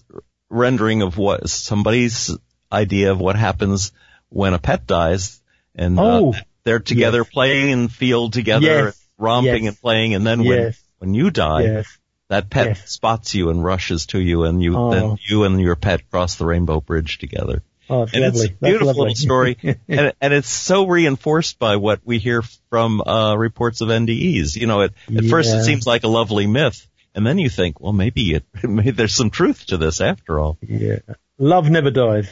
rendering 0.50 1.02
of 1.02 1.16
what 1.18 1.48
somebody's 1.48 2.36
idea 2.70 3.10
of 3.10 3.18
what 3.18 3.36
happens 3.36 3.92
when 4.28 4.54
a 4.54 4.58
pet 4.58 4.86
dies, 4.86 5.40
and 5.74 5.98
uh, 5.98 6.02
oh, 6.02 6.32
uh, 6.32 6.40
they're 6.64 6.80
together 6.80 7.18
yes. 7.18 7.30
playing 7.30 7.70
in 7.70 7.88
field 7.88 8.32
together, 8.32 8.86
yes. 8.86 9.08
romping 9.16 9.64
yes. 9.64 9.72
and 9.72 9.80
playing, 9.80 10.14
and 10.14 10.26
then 10.26 10.44
when 10.44 10.74
when 10.98 11.14
you 11.14 11.30
die, 11.30 11.84
that 12.28 12.50
pet 12.50 12.66
yes. 12.66 12.90
spots 12.90 13.34
you 13.34 13.50
and 13.50 13.64
rushes 13.64 14.06
to 14.06 14.20
you, 14.20 14.44
and 14.44 14.62
you 14.62 14.76
oh. 14.76 14.90
then 14.90 15.18
you 15.26 15.44
and 15.44 15.60
your 15.60 15.76
pet 15.76 16.08
cross 16.10 16.36
the 16.36 16.46
rainbow 16.46 16.80
bridge 16.80 17.18
together. 17.18 17.62
Oh, 17.90 18.02
it's 18.02 18.12
and 18.12 18.22
lovely. 18.22 18.40
it's 18.40 18.50
a 18.50 18.64
beautiful 18.64 18.94
little 18.94 19.14
story, 19.14 19.56
and, 19.88 20.12
and 20.20 20.34
it's 20.34 20.50
so 20.50 20.86
reinforced 20.86 21.58
by 21.58 21.76
what 21.76 22.00
we 22.04 22.18
hear 22.18 22.42
from 22.68 23.00
uh, 23.00 23.34
reports 23.34 23.80
of 23.80 23.88
NDEs. 23.88 24.56
You 24.56 24.66
know, 24.66 24.82
at, 24.82 24.92
at 25.08 25.24
yeah. 25.24 25.30
first 25.30 25.54
it 25.54 25.64
seems 25.64 25.86
like 25.86 26.04
a 26.04 26.08
lovely 26.08 26.46
myth, 26.46 26.86
and 27.14 27.26
then 27.26 27.38
you 27.38 27.48
think, 27.48 27.80
well, 27.80 27.94
maybe 27.94 28.34
it, 28.34 28.44
maybe 28.62 28.90
there's 28.90 29.14
some 29.14 29.30
truth 29.30 29.66
to 29.66 29.78
this 29.78 30.00
after 30.00 30.38
all. 30.38 30.58
Yeah, 30.60 30.98
love 31.38 31.70
never 31.70 31.90
dies. 31.90 32.28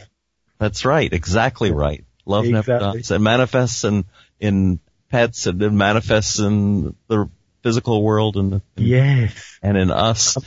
That's 0.58 0.84
right, 0.84 1.10
exactly 1.10 1.70
right. 1.70 2.04
Love 2.26 2.44
exactly. 2.44 2.74
never 2.74 2.92
dies. 2.92 3.10
It 3.10 3.20
manifests 3.20 3.84
in 3.84 4.04
in 4.38 4.80
pets, 5.10 5.46
and 5.46 5.62
it 5.62 5.72
manifests 5.72 6.38
in 6.38 6.94
the 7.08 7.30
physical 7.66 8.00
world 8.00 8.36
and 8.36 8.62
yes, 8.76 9.58
and 9.60 9.76
in 9.76 9.90
us. 9.90 10.38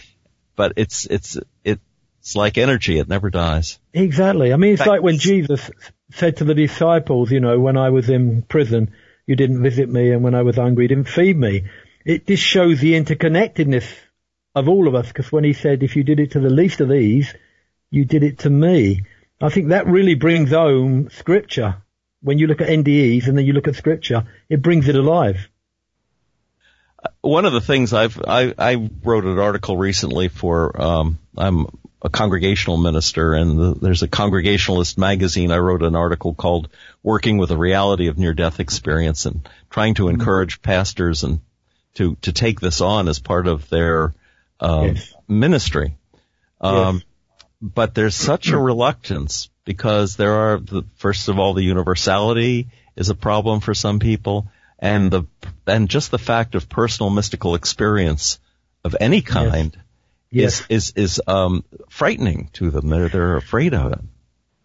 But 0.56 0.74
it's 0.78 1.06
it's 1.06 1.38
it's 1.66 2.34
like 2.34 2.58
energy; 2.58 2.98
it 2.98 3.10
never 3.10 3.30
dies. 3.30 3.78
Exactly. 3.94 4.54
I 4.54 4.56
mean, 4.56 4.76
it's 4.76 4.86
like 4.86 5.02
when 5.02 5.18
Jesus 5.18 5.70
said 6.12 6.38
to 6.38 6.46
the 6.46 6.54
disciples, 6.54 7.30
you 7.30 7.42
know, 7.42 7.60
when 7.60 7.76
I 7.76 7.90
was 7.90 8.10
in 8.10 8.42
prison, 8.44 8.94
you 9.28 9.36
didn't 9.36 9.62
visit 9.62 9.90
me, 9.90 10.14
and 10.14 10.24
when 10.24 10.34
I 10.34 10.44
was 10.44 10.56
hungry, 10.56 10.86
you 10.86 10.88
didn't 10.88 11.10
feed 11.10 11.38
me. 11.38 11.66
It 12.06 12.26
just 12.26 12.44
shows 12.44 12.80
the 12.80 12.94
interconnectedness 12.94 13.86
of 14.56 14.70
all 14.70 14.88
of 14.88 14.96
us. 14.96 15.10
Because 15.10 15.30
when 15.30 15.44
he 15.44 15.52
said, 15.52 15.84
"If 15.84 15.98
you 15.98 16.06
did 16.06 16.22
it 16.22 16.32
to 16.32 16.40
the 16.40 16.50
least 16.50 16.80
of 16.80 16.88
these, 16.88 17.34
you 17.92 18.06
did 18.06 18.24
it 18.24 18.40
to 18.40 18.50
me," 18.50 19.04
I 19.42 19.50
think 19.50 19.70
that 19.70 19.88
really 19.88 20.16
brings 20.16 20.52
home 20.52 21.10
scripture. 21.10 21.76
When 22.22 22.38
you 22.38 22.48
look 22.48 22.62
at 22.62 22.70
NDEs 22.70 23.28
and 23.28 23.38
then 23.38 23.46
you 23.46 23.54
look 23.54 23.68
at 23.68 23.76
scripture, 23.76 24.24
it 24.50 24.62
brings 24.62 24.88
it 24.88 24.96
alive 24.96 25.50
one 27.22 27.46
of 27.46 27.54
the 27.54 27.62
things 27.62 27.94
I've 27.94 28.22
I, 28.26 28.54
I 28.58 28.90
wrote 29.04 29.26
an 29.26 29.40
article 29.40 29.78
recently 29.78 30.28
for 30.28 30.82
um, 30.82 31.20
I'm 31.38 31.68
a 32.02 32.10
congregational 32.10 32.78
minister 32.78 33.34
and 33.34 33.60
the, 33.60 33.76
there's 33.82 34.04
a 34.04 34.08
congregationalist 34.08 34.98
magazine. 34.98 35.52
I 35.52 35.58
wrote 35.58 35.84
an 35.84 35.96
article 35.96 36.34
called 36.34 36.70
"Working 37.04 37.38
with 37.38 37.50
the 37.50 37.58
Reality 37.58 38.08
of 38.08 38.18
Near 38.18 38.34
Death 38.34 38.60
Experience" 38.60 39.26
and 39.26 39.48
trying 39.70 39.96
to 39.96 40.08
encourage 40.08 40.62
pastors 40.62 41.24
and 41.24 41.42
to 41.96 42.16
to 42.22 42.32
take 42.32 42.60
this 42.60 42.82
on 42.82 43.08
as 43.10 43.20
part 43.20 43.48
of 43.48 43.70
their 43.70 44.14
um, 44.60 44.96
yes. 44.96 45.14
ministry. 45.28 45.96
Um, 46.62 46.96
yes. 46.96 47.04
But 47.62 47.94
there's 47.94 48.16
such 48.16 48.50
a 48.50 48.58
reluctance 48.58 49.50
because 49.66 50.16
there 50.16 50.34
are 50.34 50.60
the, 50.60 50.84
first 50.96 51.28
of 51.28 51.38
all 51.38 51.54
the 51.54 51.64
universality 51.64 52.70
is 52.96 53.10
a 53.10 53.16
problem 53.16 53.60
for 53.60 53.74
some 53.74 54.00
people 54.00 54.48
and 54.80 55.12
the 55.12 55.24
and 55.68 55.90
just 55.90 56.10
the 56.10 56.18
fact 56.18 56.56
of 56.56 56.70
personal 56.70 57.10
mystical 57.10 57.56
experience 57.56 58.40
of 58.84 58.96
any 59.00 59.22
kind 59.22 59.78
yes. 60.32 60.62
is 60.70 60.94
is 60.94 60.94
is 60.96 61.22
um, 61.28 61.64
frightening 61.90 62.50
to 62.54 62.72
them. 62.72 62.90
They're 62.90 63.10
they're 63.10 63.38
afraid 63.38 63.74
of 63.74 63.92
it. 63.92 64.00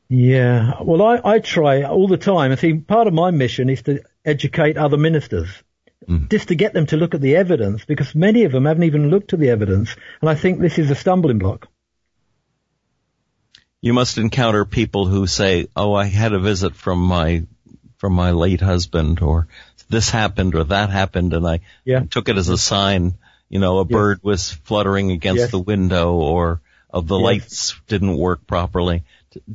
Yeah. 0.08 0.74
Well, 0.80 1.02
I 1.02 1.20
I 1.24 1.38
try 1.40 1.82
all 1.82 2.08
the 2.08 2.16
time. 2.16 2.52
I 2.52 2.56
think 2.56 2.86
part 2.86 3.08
of 3.08 3.14
my 3.14 3.30
mission 3.30 3.68
is 3.68 3.82
to 3.82 4.02
educate 4.24 4.76
other 4.76 4.96
ministers. 4.96 5.48
Mm. 6.08 6.30
Just 6.30 6.48
to 6.48 6.54
get 6.54 6.74
them 6.74 6.86
to 6.86 6.98
look 6.98 7.14
at 7.14 7.22
the 7.22 7.36
evidence, 7.36 7.86
because 7.86 8.14
many 8.14 8.44
of 8.44 8.52
them 8.52 8.66
haven't 8.66 8.82
even 8.82 9.08
looked 9.08 9.32
at 9.32 9.38
the 9.38 9.48
evidence, 9.48 9.96
and 10.20 10.28
I 10.28 10.34
think 10.34 10.60
this 10.60 10.78
is 10.78 10.90
a 10.90 10.94
stumbling 10.94 11.38
block. 11.38 11.68
You 13.80 13.94
must 13.94 14.18
encounter 14.18 14.66
people 14.66 15.06
who 15.06 15.26
say, 15.26 15.66
"Oh, 15.74 15.94
I 15.94 16.04
had 16.04 16.34
a 16.34 16.38
visit 16.38 16.74
from 16.76 16.98
my 16.98 17.46
from 18.04 18.12
my 18.12 18.32
late 18.32 18.60
husband," 18.60 19.22
or 19.22 19.48
"This 19.88 20.10
happened," 20.10 20.54
or 20.54 20.64
"That 20.64 20.90
happened," 20.90 21.32
and 21.32 21.46
I 21.46 21.60
yeah. 21.86 22.00
took 22.00 22.28
it 22.28 22.36
as 22.36 22.50
a 22.50 22.58
sign. 22.58 23.14
You 23.48 23.60
know, 23.60 23.78
a 23.78 23.84
yes. 23.84 23.92
bird 23.92 24.20
was 24.22 24.52
fluttering 24.52 25.10
against 25.10 25.40
yes. 25.40 25.50
the 25.50 25.58
window, 25.58 26.12
or 26.12 26.60
of 26.90 27.08
the 27.08 27.16
yes. 27.16 27.24
lights 27.24 27.80
didn't 27.86 28.18
work 28.18 28.46
properly. 28.46 29.04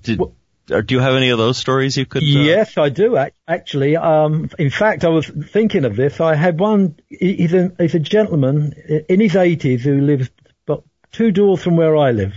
Did, 0.01 0.17
well, 0.17 0.33
do 0.65 0.95
you 0.95 0.99
have 0.99 1.13
any 1.13 1.29
of 1.29 1.37
those 1.37 1.59
stories 1.59 1.95
you 1.95 2.07
could? 2.07 2.23
Uh... 2.23 2.25
Yes, 2.25 2.75
I 2.75 2.89
do 2.89 3.23
actually. 3.47 3.97
Um, 3.97 4.49
in 4.57 4.71
fact, 4.71 5.05
I 5.05 5.09
was 5.09 5.27
thinking 5.27 5.85
of 5.85 5.95
this. 5.95 6.19
I 6.19 6.33
had 6.33 6.59
one. 6.59 6.95
He's 7.07 7.53
a, 7.53 7.71
he's 7.77 7.93
a 7.93 7.99
gentleman 7.99 8.73
in 9.07 9.19
his 9.19 9.33
80s 9.33 9.81
who 9.81 10.01
lives 10.01 10.31
but 10.65 10.81
two 11.11 11.29
doors 11.29 11.61
from 11.61 11.75
where 11.75 11.95
I 11.95 12.13
live, 12.13 12.33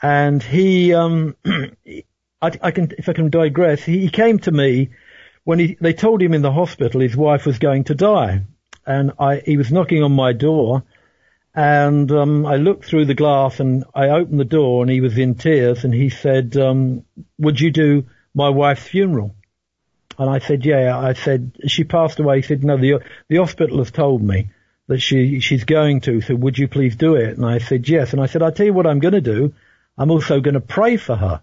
and 0.00 0.42
he, 0.42 0.94
um, 0.94 1.36
I, 1.44 2.50
I, 2.62 2.70
can, 2.70 2.92
if 2.96 3.10
I 3.10 3.12
can 3.12 3.28
digress, 3.28 3.82
he, 3.82 3.98
he 3.98 4.08
came 4.08 4.38
to 4.38 4.50
me 4.50 4.88
when 5.48 5.58
he, 5.58 5.78
they 5.80 5.94
told 5.94 6.20
him 6.20 6.34
in 6.34 6.42
the 6.42 6.52
hospital 6.52 7.00
his 7.00 7.16
wife 7.16 7.46
was 7.46 7.58
going 7.58 7.84
to 7.84 7.94
die, 7.94 8.42
and 8.84 9.12
I, 9.18 9.36
he 9.36 9.56
was 9.56 9.72
knocking 9.72 10.02
on 10.02 10.12
my 10.12 10.34
door, 10.34 10.82
and 11.54 12.12
um, 12.12 12.44
I 12.44 12.56
looked 12.56 12.84
through 12.84 13.06
the 13.06 13.14
glass 13.14 13.58
and 13.58 13.84
I 13.94 14.10
opened 14.10 14.38
the 14.38 14.44
door 14.44 14.82
and 14.82 14.90
he 14.90 15.00
was 15.00 15.16
in 15.16 15.36
tears 15.36 15.84
and 15.84 15.94
he 15.94 16.10
said, 16.10 16.54
um, 16.58 17.02
"Would 17.38 17.62
you 17.62 17.70
do 17.70 18.04
my 18.34 18.50
wife's 18.50 18.86
funeral?" 18.86 19.36
And 20.18 20.28
I 20.28 20.38
said, 20.40 20.66
"Yeah." 20.66 20.98
I 20.98 21.14
said, 21.14 21.52
"She 21.66 21.82
passed 21.82 22.20
away." 22.20 22.36
He 22.36 22.42
said, 22.42 22.62
"No, 22.62 22.76
the 22.76 23.00
the 23.28 23.38
hospital 23.38 23.78
has 23.78 23.90
told 23.90 24.22
me 24.22 24.50
that 24.86 25.00
she 25.00 25.40
she's 25.40 25.64
going 25.64 26.02
to. 26.02 26.20
So 26.20 26.34
would 26.34 26.58
you 26.58 26.68
please 26.68 26.94
do 26.94 27.14
it?" 27.14 27.38
And 27.38 27.46
I 27.46 27.56
said, 27.56 27.88
"Yes." 27.88 28.12
And 28.12 28.20
I 28.20 28.26
said, 28.26 28.42
"I'll 28.42 28.52
tell 28.52 28.66
you 28.66 28.74
what 28.74 28.86
I'm 28.86 29.00
going 29.00 29.14
to 29.14 29.22
do. 29.22 29.54
I'm 29.96 30.10
also 30.10 30.42
going 30.42 30.60
to 30.60 30.74
pray 30.76 30.98
for 30.98 31.16
her." 31.16 31.40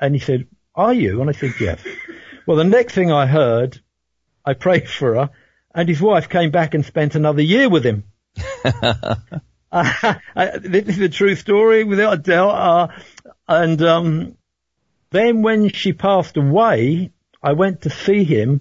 And 0.00 0.14
he 0.14 0.20
said, 0.20 0.46
"Are 0.74 0.94
you?" 0.94 1.20
And 1.20 1.28
I 1.28 1.34
said, 1.34 1.52
"Yes." 1.60 1.84
Well, 2.46 2.56
the 2.56 2.64
next 2.64 2.94
thing 2.94 3.12
I 3.12 3.26
heard, 3.26 3.80
I 4.44 4.54
prayed 4.54 4.88
for 4.88 5.14
her, 5.14 5.30
and 5.74 5.88
his 5.88 6.00
wife 6.00 6.28
came 6.28 6.50
back 6.50 6.74
and 6.74 6.84
spent 6.84 7.14
another 7.14 7.42
year 7.42 7.68
with 7.68 7.84
him. 7.84 8.04
uh, 9.72 10.14
this 10.60 10.86
is 10.86 11.00
a 11.00 11.08
true 11.08 11.34
story, 11.34 11.82
without 11.84 12.12
a 12.12 12.18
doubt. 12.18 12.50
Uh, 12.50 12.88
and 13.48 13.80
um, 13.82 14.36
then 15.10 15.40
when 15.40 15.70
she 15.70 15.94
passed 15.94 16.36
away, 16.36 17.10
I 17.42 17.52
went 17.52 17.82
to 17.82 17.90
see 17.90 18.24
him, 18.24 18.60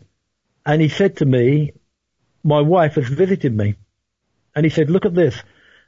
and 0.66 0.82
he 0.82 0.88
said 0.88 1.18
to 1.18 1.26
me, 1.26 1.74
"My 2.44 2.62
wife 2.62 2.96
has 2.96 3.10
visited 3.10 3.54
me," 3.54 3.76
and 4.56 4.66
he 4.66 4.70
said, 4.70 4.90
"Look 4.90 5.06
at 5.06 5.14
this," 5.14 5.36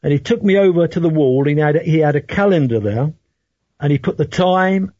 and 0.03 0.11
he 0.11 0.19
took 0.19 0.43
me 0.43 0.57
over 0.57 0.89
to 0.89 0.99
the 0.99 1.09
wall. 1.09 1.45
He 1.45 1.55
had 1.55 1.81
he 1.81 1.99
had 1.99 2.17
a 2.17 2.21
calendar 2.21 2.81
there, 2.81 3.13
and 3.79 3.91
he 3.93 3.99
put 3.99 4.17
the 4.17 4.25
time 4.25 4.91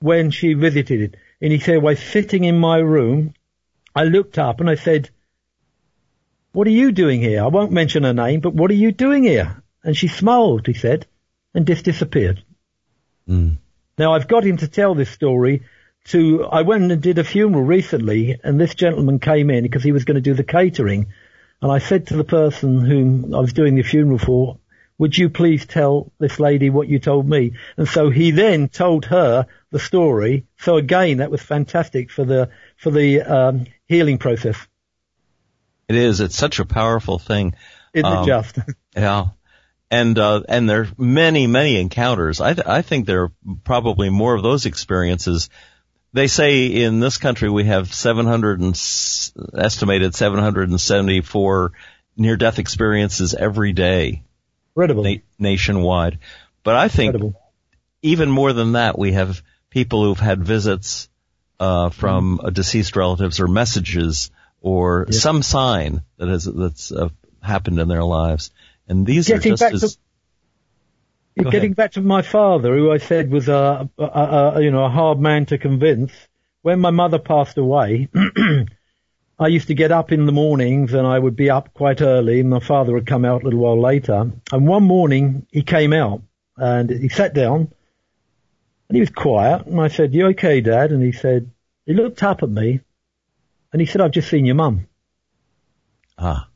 when 0.00 0.32
she 0.32 0.54
visited 0.54 1.00
it, 1.02 1.16
and 1.42 1.52
he 1.52 1.58
said, 1.58 1.82
"While 1.82 1.96
sitting 1.96 2.44
in 2.44 2.58
my 2.58 2.78
room, 2.78 3.34
I 3.94 4.04
looked 4.04 4.38
up 4.38 4.60
and 4.60 4.70
I 4.70 4.76
said." 4.76 5.10
What 6.52 6.66
are 6.66 6.70
you 6.70 6.92
doing 6.92 7.22
here? 7.22 7.42
I 7.42 7.46
won't 7.46 7.72
mention 7.72 8.02
her 8.02 8.12
name, 8.12 8.40
but 8.40 8.52
what 8.52 8.70
are 8.70 8.74
you 8.74 8.92
doing 8.92 9.24
here? 9.24 9.62
And 9.82 9.96
she 9.96 10.06
smiled, 10.06 10.66
he 10.66 10.74
said, 10.74 11.06
and 11.54 11.66
just 11.66 11.86
disappeared. 11.86 12.44
Mm. 13.26 13.56
Now 13.98 14.12
I've 14.12 14.28
got 14.28 14.44
him 14.44 14.58
to 14.58 14.68
tell 14.68 14.94
this 14.94 15.10
story 15.10 15.62
to, 16.06 16.44
I 16.44 16.62
went 16.62 16.90
and 16.90 17.02
did 17.02 17.18
a 17.18 17.24
funeral 17.24 17.64
recently 17.64 18.38
and 18.42 18.60
this 18.60 18.74
gentleman 18.74 19.18
came 19.18 19.48
in 19.50 19.62
because 19.62 19.82
he 19.82 19.92
was 19.92 20.04
going 20.04 20.16
to 20.16 20.20
do 20.20 20.34
the 20.34 20.44
catering. 20.44 21.12
And 21.60 21.70
I 21.70 21.78
said 21.78 22.08
to 22.08 22.16
the 22.16 22.24
person 22.24 22.80
whom 22.80 23.34
I 23.34 23.40
was 23.40 23.52
doing 23.52 23.74
the 23.74 23.82
funeral 23.82 24.18
for, 24.18 24.58
would 24.98 25.16
you 25.16 25.28
please 25.30 25.66
tell 25.66 26.12
this 26.18 26.38
lady 26.38 26.70
what 26.70 26.88
you 26.88 26.98
told 26.98 27.28
me? 27.28 27.54
And 27.76 27.88
so 27.88 28.10
he 28.10 28.30
then 28.30 28.68
told 28.68 29.06
her 29.06 29.46
the 29.70 29.78
story. 29.78 30.46
So 30.58 30.76
again, 30.76 31.18
that 31.18 31.30
was 31.30 31.42
fantastic 31.42 32.10
for 32.10 32.24
the, 32.24 32.50
for 32.76 32.90
the, 32.90 33.22
um, 33.22 33.66
healing 33.86 34.18
process. 34.18 34.56
It 35.88 35.96
is. 35.96 36.20
It's 36.20 36.36
such 36.36 36.58
a 36.58 36.64
powerful 36.64 37.18
thing. 37.18 37.54
Isn't 37.92 38.06
um, 38.06 38.22
it 38.22 38.26
just? 38.26 38.58
yeah. 38.96 39.28
And, 39.90 40.18
uh, 40.18 40.42
and 40.48 40.68
there 40.68 40.82
are 40.82 40.88
many, 40.96 41.46
many 41.46 41.78
encounters. 41.78 42.40
I, 42.40 42.54
th- 42.54 42.66
I 42.66 42.82
think 42.82 43.06
there 43.06 43.24
are 43.24 43.32
probably 43.64 44.08
more 44.08 44.34
of 44.34 44.42
those 44.42 44.64
experiences. 44.64 45.50
They 46.14 46.28
say 46.28 46.66
in 46.66 47.00
this 47.00 47.18
country 47.18 47.50
we 47.50 47.64
have 47.64 47.92
700 47.92 48.60
and, 48.60 48.74
estimated 49.54 50.14
774 50.14 51.72
near-death 52.16 52.58
experiences 52.58 53.34
every 53.34 53.72
day. 53.72 54.22
Incredible. 54.74 55.04
Na- 55.04 55.16
nationwide. 55.38 56.18
But 56.62 56.76
I 56.76 56.88
think 56.88 57.14
Incredible. 57.14 57.40
even 58.02 58.30
more 58.30 58.52
than 58.52 58.72
that, 58.72 58.98
we 58.98 59.12
have 59.12 59.42
people 59.70 60.04
who've 60.04 60.18
had 60.18 60.44
visits, 60.44 61.08
uh, 61.60 61.90
from 61.90 62.38
mm. 62.38 62.52
deceased 62.52 62.96
relatives 62.96 63.38
or 63.38 63.46
messages 63.46 64.30
or 64.60 65.06
yeah. 65.08 65.18
some 65.18 65.42
sign 65.42 66.02
that 66.16 66.28
has 66.28 66.44
that's 66.44 66.90
uh, 66.90 67.08
happened 67.42 67.78
in 67.78 67.88
their 67.88 68.04
lives. 68.04 68.50
And 68.88 69.06
these 69.06 69.28
getting 69.28 69.52
are 69.52 69.56
just 69.56 69.74
as. 69.74 69.98
To, 71.38 71.50
getting 71.50 71.72
back 71.72 71.92
to 71.92 72.00
my 72.00 72.22
father, 72.22 72.76
who 72.76 72.90
I 72.90 72.98
said 72.98 73.30
was 73.30 73.48
a, 73.48 73.88
a, 73.98 74.04
a, 74.04 74.60
you 74.60 74.70
know 74.70 74.84
a 74.84 74.90
hard 74.90 75.18
man 75.18 75.46
to 75.46 75.58
convince. 75.58 76.12
When 76.62 76.78
my 76.78 76.90
mother 76.90 77.18
passed 77.18 77.58
away, 77.58 78.08
I 79.42 79.48
used 79.48 79.68
to 79.68 79.74
get 79.74 79.90
up 79.90 80.12
in 80.12 80.26
the 80.26 80.32
mornings 80.32 80.94
and 80.94 81.06
I 81.06 81.18
would 81.18 81.34
be 81.34 81.50
up 81.50 81.74
quite 81.74 82.00
early 82.00 82.40
and 82.40 82.50
my 82.50 82.60
father 82.60 82.92
would 82.92 83.06
come 83.06 83.24
out 83.24 83.42
a 83.42 83.44
little 83.44 83.60
while 83.60 83.80
later. 83.80 84.30
And 84.52 84.66
one 84.66 84.84
morning 84.84 85.46
he 85.50 85.62
came 85.62 85.92
out 85.92 86.22
and 86.56 86.88
he 86.88 87.08
sat 87.08 87.34
down 87.34 87.72
and 88.88 88.96
he 88.96 89.00
was 89.00 89.10
quiet 89.10 89.66
and 89.66 89.80
I 89.80 89.88
said, 89.88 90.14
you 90.14 90.26
okay 90.28 90.60
dad? 90.60 90.92
And 90.92 91.02
he 91.02 91.12
said, 91.12 91.50
he 91.86 91.92
looked 91.92 92.22
up 92.22 92.42
at 92.42 92.48
me 92.48 92.80
and 93.72 93.80
he 93.80 93.86
said, 93.86 94.00
I've 94.00 94.12
just 94.12 94.30
seen 94.30 94.44
your 94.44 94.54
mum. 94.54 94.86
Ah. 96.16 96.48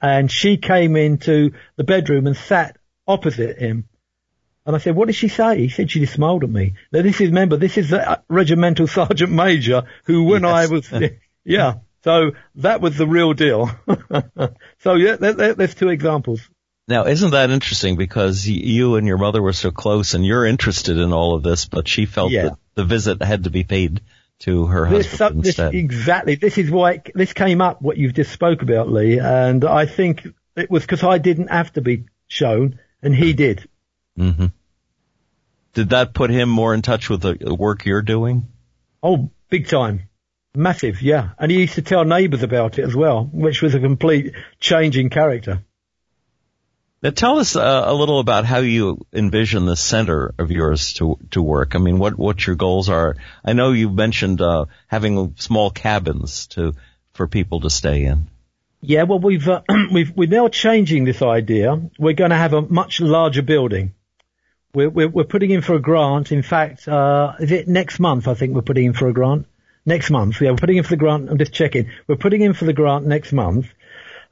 And 0.00 0.30
she 0.30 0.58
came 0.58 0.96
into 0.96 1.52
the 1.76 1.84
bedroom 1.84 2.26
and 2.26 2.36
sat 2.36 2.78
opposite 3.06 3.58
him. 3.58 3.88
And 4.64 4.76
I 4.76 4.78
said, 4.78 4.94
what 4.94 5.06
did 5.06 5.16
she 5.16 5.28
say? 5.28 5.58
He 5.58 5.68
said 5.68 5.90
she 5.90 6.00
just 6.00 6.12
smiled 6.12 6.44
at 6.44 6.50
me. 6.50 6.74
Now 6.92 7.02
this 7.02 7.20
is, 7.20 7.28
remember, 7.28 7.56
this 7.56 7.76
is 7.78 7.90
the 7.90 8.22
regimental 8.28 8.86
sergeant 8.98 9.32
major 9.32 9.84
who 10.04 10.24
when 10.24 10.42
yes. 10.42 10.52
I 10.52 10.72
was, 10.72 10.92
yeah. 11.44 11.74
So 12.02 12.32
that 12.56 12.80
was 12.80 12.96
the 12.96 13.06
real 13.06 13.34
deal. 13.34 13.70
so 14.78 14.94
yeah, 14.94 15.16
there, 15.16 15.32
there, 15.32 15.54
there's 15.54 15.74
two 15.74 15.90
examples. 15.90 16.40
Now, 16.88 17.06
isn't 17.06 17.30
that 17.30 17.50
interesting? 17.50 17.96
Because 17.96 18.48
you 18.48 18.96
and 18.96 19.06
your 19.06 19.18
mother 19.18 19.40
were 19.40 19.52
so 19.52 19.70
close, 19.70 20.14
and 20.14 20.26
you're 20.26 20.44
interested 20.44 20.96
in 20.96 21.12
all 21.12 21.34
of 21.34 21.42
this, 21.42 21.66
but 21.66 21.86
she 21.86 22.04
felt 22.04 22.32
yeah. 22.32 22.44
that 22.44 22.58
the 22.74 22.84
visit 22.84 23.22
had 23.22 23.44
to 23.44 23.50
be 23.50 23.62
paid 23.62 24.00
to 24.40 24.66
her 24.66 24.86
husband 24.86 25.42
this, 25.42 25.48
instead. 25.48 25.72
This, 25.72 25.78
exactly. 25.78 26.34
This 26.34 26.58
is 26.58 26.70
why 26.70 26.92
it, 26.94 27.10
this 27.14 27.32
came 27.32 27.60
up, 27.60 27.80
what 27.80 27.96
you've 27.96 28.14
just 28.14 28.32
spoke 28.32 28.62
about, 28.62 28.90
Lee, 28.90 29.20
and 29.20 29.64
I 29.64 29.86
think 29.86 30.26
it 30.56 30.70
was 30.70 30.82
because 30.82 31.04
I 31.04 31.18
didn't 31.18 31.48
have 31.48 31.72
to 31.74 31.80
be 31.80 32.06
shown, 32.26 32.80
and 33.02 33.14
he 33.14 33.34
did. 33.34 33.68
Mm-hmm. 34.18 34.46
Did 35.74 35.90
that 35.90 36.12
put 36.12 36.30
him 36.30 36.48
more 36.48 36.74
in 36.74 36.82
touch 36.82 37.08
with 37.08 37.20
the 37.20 37.54
work 37.54 37.84
you're 37.84 38.02
doing? 38.02 38.48
Oh, 39.02 39.30
big 39.48 39.68
time. 39.68 40.08
Massive, 40.54 41.00
yeah. 41.00 41.30
And 41.38 41.50
he 41.50 41.60
used 41.60 41.74
to 41.74 41.82
tell 41.82 42.04
neighbours 42.04 42.42
about 42.42 42.78
it 42.78 42.84
as 42.84 42.94
well, 42.94 43.24
which 43.32 43.62
was 43.62 43.74
a 43.74 43.80
complete 43.80 44.34
change 44.58 44.96
in 44.96 45.08
character. 45.08 45.62
Now 47.02 47.10
tell 47.10 47.38
us 47.38 47.56
uh, 47.56 47.84
a 47.86 47.94
little 47.94 48.18
about 48.18 48.44
how 48.44 48.58
you 48.58 49.06
envision 49.12 49.64
the 49.64 49.76
center 49.76 50.34
of 50.38 50.50
yours 50.50 50.92
to 50.94 51.18
to 51.30 51.40
work. 51.40 51.74
I 51.74 51.78
mean, 51.78 51.98
what 51.98 52.18
what 52.18 52.46
your 52.46 52.56
goals 52.56 52.90
are. 52.90 53.16
I 53.42 53.54
know 53.54 53.72
you 53.72 53.88
mentioned 53.88 54.42
uh, 54.42 54.66
having 54.86 55.34
small 55.36 55.70
cabins 55.70 56.48
to 56.48 56.74
for 57.14 57.26
people 57.26 57.60
to 57.60 57.70
stay 57.70 58.04
in. 58.04 58.28
Yeah, 58.82 59.04
well, 59.04 59.18
we've 59.18 59.48
uh, 59.48 59.62
we've 59.92 60.10
we're 60.14 60.28
now 60.28 60.48
changing 60.48 61.04
this 61.04 61.22
idea. 61.22 61.80
We're 61.98 62.14
going 62.14 62.30
to 62.30 62.36
have 62.36 62.52
a 62.52 62.60
much 62.60 63.00
larger 63.00 63.42
building. 63.42 63.94
We're 64.74 64.90
we're, 64.90 65.08
we're 65.08 65.24
putting 65.24 65.50
in 65.52 65.62
for 65.62 65.76
a 65.76 65.80
grant. 65.80 66.32
In 66.32 66.42
fact, 66.42 66.86
uh, 66.86 67.32
is 67.40 67.50
it 67.50 67.66
next 67.66 67.98
month? 67.98 68.28
I 68.28 68.34
think 68.34 68.54
we're 68.54 68.62
putting 68.62 68.86
in 68.86 68.92
for 68.92 69.08
a 69.08 69.12
grant. 69.14 69.46
Next 69.86 70.10
month, 70.10 70.40
yeah, 70.40 70.50
we're 70.50 70.56
putting 70.56 70.76
in 70.76 70.84
for 70.84 70.90
the 70.90 70.96
grant. 70.96 71.30
I'm 71.30 71.38
just 71.38 71.52
checking. 71.52 71.90
We're 72.06 72.16
putting 72.16 72.42
in 72.42 72.52
for 72.52 72.64
the 72.64 72.72
grant 72.72 73.06
next 73.06 73.32
month 73.32 73.66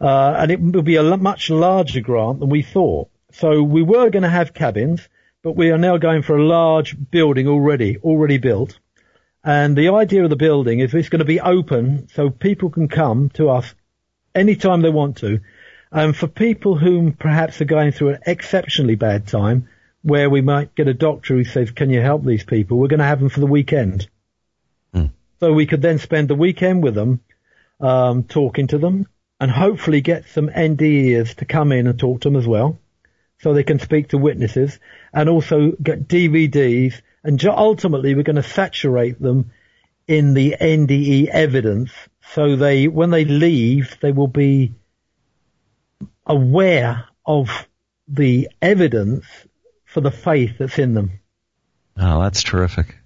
uh, 0.01 0.35
and 0.39 0.51
it 0.51 0.61
will 0.61 0.83
be 0.83 0.97
a 0.97 1.17
much 1.17 1.51
larger 1.51 2.01
grant 2.01 2.41
than 2.41 2.49
we 2.49 2.63
thought. 2.63 3.11
So 3.33 3.63
we 3.63 3.83
were 3.83 4.11
going 4.11 4.23
to 4.23 4.29
have 4.29 4.55
cabins, 4.55 5.09
but 5.43 5.57
we 5.57 5.71
are 5.71 5.79
now 5.79 5.97
going 5.97 6.23
for 6.23 6.37
a 6.37 6.45
large 6.45 6.97
building 7.11 7.49
already, 7.49 7.99
already 7.99 8.39
built. 8.39 8.79
And 9.45 9.77
the 9.77 9.89
idea 9.89 10.25
of 10.25 10.31
the 10.31 10.37
building 10.37 10.81
is 10.81 10.95
it's 10.95 11.09
going 11.09 11.21
to 11.21 11.25
be 11.25 11.41
open 11.41 12.09
so 12.09 12.31
people 12.31 12.71
can 12.71 12.89
come 12.89 13.31
to 13.31 13.51
us 13.51 13.75
anytime 14.35 14.83
they 14.83 14.91
want 14.91 15.19
to. 15.19 15.41
And 15.91 16.15
for 16.15 16.27
people 16.27 16.77
who 16.77 17.13
perhaps 17.13 17.61
are 17.61 17.67
going 17.67 17.93
through 17.93 18.11
an 18.11 18.21
exceptionally 18.27 18.95
bad 18.95 19.27
time, 19.27 19.69
where 20.03 20.31
we 20.31 20.43
might 20.43 20.75
get 20.75 20.87
a 20.87 20.95
doctor 20.95 21.35
who 21.35 21.45
says, 21.45 21.71
can 21.71 21.91
you 21.91 22.01
help 22.01 22.25
these 22.25 22.45
people? 22.45 22.79
We're 22.79 22.89
going 22.89 22.99
to 23.01 23.07
have 23.07 23.21
them 23.21 23.31
for 23.31 23.41
the 23.41 23.47
weekend. 23.47 24.09
So 25.41 25.53
we 25.53 25.67
could 25.67 25.83
then 25.83 25.99
spend 25.99 26.29
the 26.29 26.35
weekend 26.35 26.83
with 26.83 26.95
them, 26.95 27.21
um, 27.81 28.25
talking 28.25 28.67
to 28.69 28.79
them, 28.79 29.07
and 29.41 29.51
hopefully 29.51 30.01
get 30.01 30.27
some 30.29 30.49
NDEs 30.49 31.37
to 31.37 31.45
come 31.45 31.73
in 31.73 31.87
and 31.87 31.99
talk 31.99 32.23
to 32.23 32.29
them 32.29 32.37
as 32.37 32.47
well, 32.47 32.79
so 33.41 33.53
they 33.53 33.63
can 33.63 33.79
speak 33.79 34.09
to 34.09 34.19
witnesses, 34.19 34.79
and 35.13 35.29
also 35.29 35.73
get 35.83 36.09
DVDs. 36.09 37.01
And 37.23 37.43
ultimately, 37.45 38.15
we're 38.15 38.23
going 38.23 38.37
to 38.37 38.43
saturate 38.43 39.21
them 39.21 39.53
in 40.09 40.35
the 40.35 40.57
NDE 40.61 41.29
evidence, 41.29 41.93
so 42.35 42.57
they, 42.57 42.89
when 42.89 43.11
they 43.11 43.25
leave, 43.25 43.97
they 44.01 44.13
will 44.13 44.29
be 44.29 44.75
aware 46.27 47.07
of 47.25 47.69
the 48.09 48.49
evidence 48.61 49.25
for 49.85 50.01
the 50.01 50.11
faith 50.11 50.57
that's 50.59 50.79
in 50.79 50.95
them. 50.95 51.21
Oh, 51.97 52.23
that's 52.23 52.43
terrific. 52.43 52.98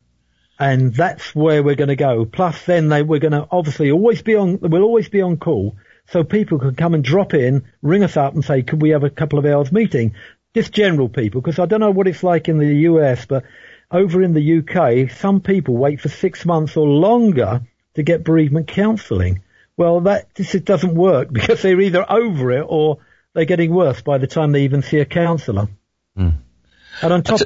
And 0.59 0.95
that's 0.95 1.35
where 1.35 1.63
we're 1.63 1.75
going 1.75 1.89
to 1.89 1.97
go. 1.97 2.25
Plus 2.25 2.65
then 2.65 2.89
they, 2.89 3.03
we're 3.03 3.21
going 3.21 3.33
to 3.33 3.49
obviously 3.51 3.91
always 3.91 4.23
be 4.23 4.37
on, 4.37 4.59
we'll 4.61 4.83
always 4.83 5.09
be 5.09 5.21
on 5.23 5.37
call. 5.37 5.77
So 6.09 6.25
people 6.25 6.59
can 6.59 6.75
come 6.75 6.95
and 6.95 7.03
drop 7.03 7.35
in, 7.35 7.65
ring 7.81 8.05
us 8.05 8.17
up 8.17 8.35
and 8.35 8.45
say, 8.45 8.63
could 8.63 8.83
we 8.83 8.91
have 8.91 9.05
a 9.05 9.11
couple 9.11 9.39
of 9.39 9.47
hours 9.47 9.73
meeting? 9.73 10.15
Just 10.55 10.73
general 10.73 11.09
people, 11.09 11.41
because 11.41 11.59
I 11.59 11.67
don't 11.67 11.81
know 11.81 11.91
what 11.91 12.07
it's 12.07 12.23
like 12.23 12.49
in 12.49 12.59
the 12.59 12.75
US, 12.91 13.25
but 13.25 13.45
over 13.91 14.23
in 14.23 14.35
the 14.35 14.59
UK, 14.59 15.11
some 15.11 15.41
people 15.41 15.77
wait 15.77 16.01
for 16.01 16.09
six 16.09 16.45
months 16.45 16.77
or 16.77 16.87
longer 16.87 17.63
to 17.95 18.03
get 18.03 18.25
bereavement 18.25 18.69
counselling. 18.69 19.43
Well, 19.77 20.01
that 20.03 20.35
just 20.35 20.65
doesn't 20.65 20.95
work 20.95 21.29
because 21.33 21.63
they're 21.63 21.81
either 21.81 22.05
over 22.11 22.53
it 22.53 22.65
or 22.69 22.99
they're 23.35 23.45
getting 23.45 23.73
worse 23.73 24.03
by 24.03 24.19
the 24.19 24.27
time 24.27 24.53
they 24.53 24.65
even 24.65 24.83
see 24.83 24.99
a 24.99 25.05
counsellor. 25.05 25.69
Mm. 26.17 26.35
And 27.01 27.13
on 27.13 27.23
top, 27.23 27.41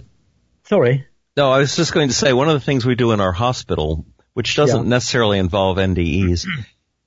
sorry. 0.65 1.07
No, 1.37 1.53
I 1.53 1.59
was 1.59 1.77
just 1.77 1.93
going 1.93 2.09
to 2.09 2.15
say 2.15 2.33
one 2.33 2.49
of 2.49 2.55
the 2.55 2.65
things 2.65 2.87
we 2.87 2.95
do 2.95 3.13
in 3.13 3.21
our 3.21 3.33
hospital, 3.33 4.07
which 4.33 4.57
doesn't 4.57 4.85
yeah. 4.85 4.89
necessarily 4.89 5.39
involve 5.39 5.77
NDEs, 5.77 6.47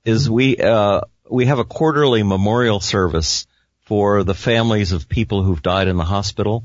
is 0.04 0.30
we 0.30 0.56
uh, 0.56 1.00
we 1.28 1.46
have 1.46 1.58
a 1.58 1.64
quarterly 1.64 2.22
memorial 2.22 2.78
service 2.78 3.48
for 3.80 4.22
the 4.22 4.34
families 4.34 4.92
of 4.92 5.08
people 5.08 5.42
who've 5.42 5.62
died 5.62 5.88
in 5.88 5.96
the 5.96 6.04
hospital. 6.04 6.64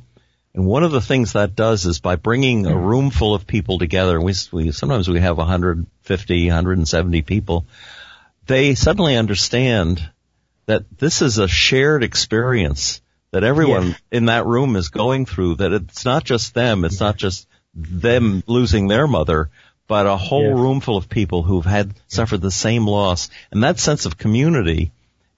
And 0.54 0.67
one 0.67 0.84
of 0.84 0.91
the 0.91 1.01
things 1.01 1.34
that 1.34 1.56
does 1.56 1.86
is 1.86 1.99
by 1.99 2.17
bringing 2.17 2.67
a 2.67 2.78
room 2.78 3.10
full 3.10 3.34
of 3.34 3.47
people 3.47 3.80
together, 3.80 4.21
we, 4.21 4.34
we 4.51 4.71
sometimes 4.71 5.10
we 5.10 5.19
have 5.19 5.38
150, 5.38 6.47
170 6.47 7.21
people. 7.23 7.65
They 8.45 8.75
suddenly 8.75 9.17
understand 9.17 10.08
that 10.67 10.84
this 10.97 11.23
is 11.23 11.39
a 11.39 11.47
shared 11.47 12.04
experience 12.04 13.01
that 13.32 13.43
everyone 13.43 13.88
yes. 13.88 14.01
in 14.12 14.25
that 14.28 14.45
room 14.45 14.75
is 14.75 14.89
going 14.89 15.25
through, 15.25 15.56
that 15.56 15.73
it's 15.73 16.06
not 16.06 16.23
just 16.23 16.54
them, 16.54 16.86
it's 16.86 16.99
not 16.99 17.17
just 17.17 17.47
them 17.75 18.43
losing 18.47 18.88
their 18.88 19.07
mother, 19.07 19.49
but 19.88 20.05
a 20.07 20.17
whole 20.17 20.49
yes. 20.49 20.57
room 20.57 20.81
full 20.81 20.97
of 20.97 21.09
people 21.09 21.43
who've 21.43 21.65
had 21.65 21.93
suffered 22.07 22.41
the 22.41 22.51
same 22.51 22.88
loss. 22.88 23.29
And 23.51 23.63
that 23.63 23.79
sense 23.79 24.05
of 24.05 24.17
community 24.17 24.91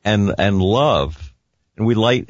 and, 0.05 0.33
and 0.37 0.61
love, 0.61 1.33
and 1.75 1.85
we 1.85 1.95
light, 1.95 2.29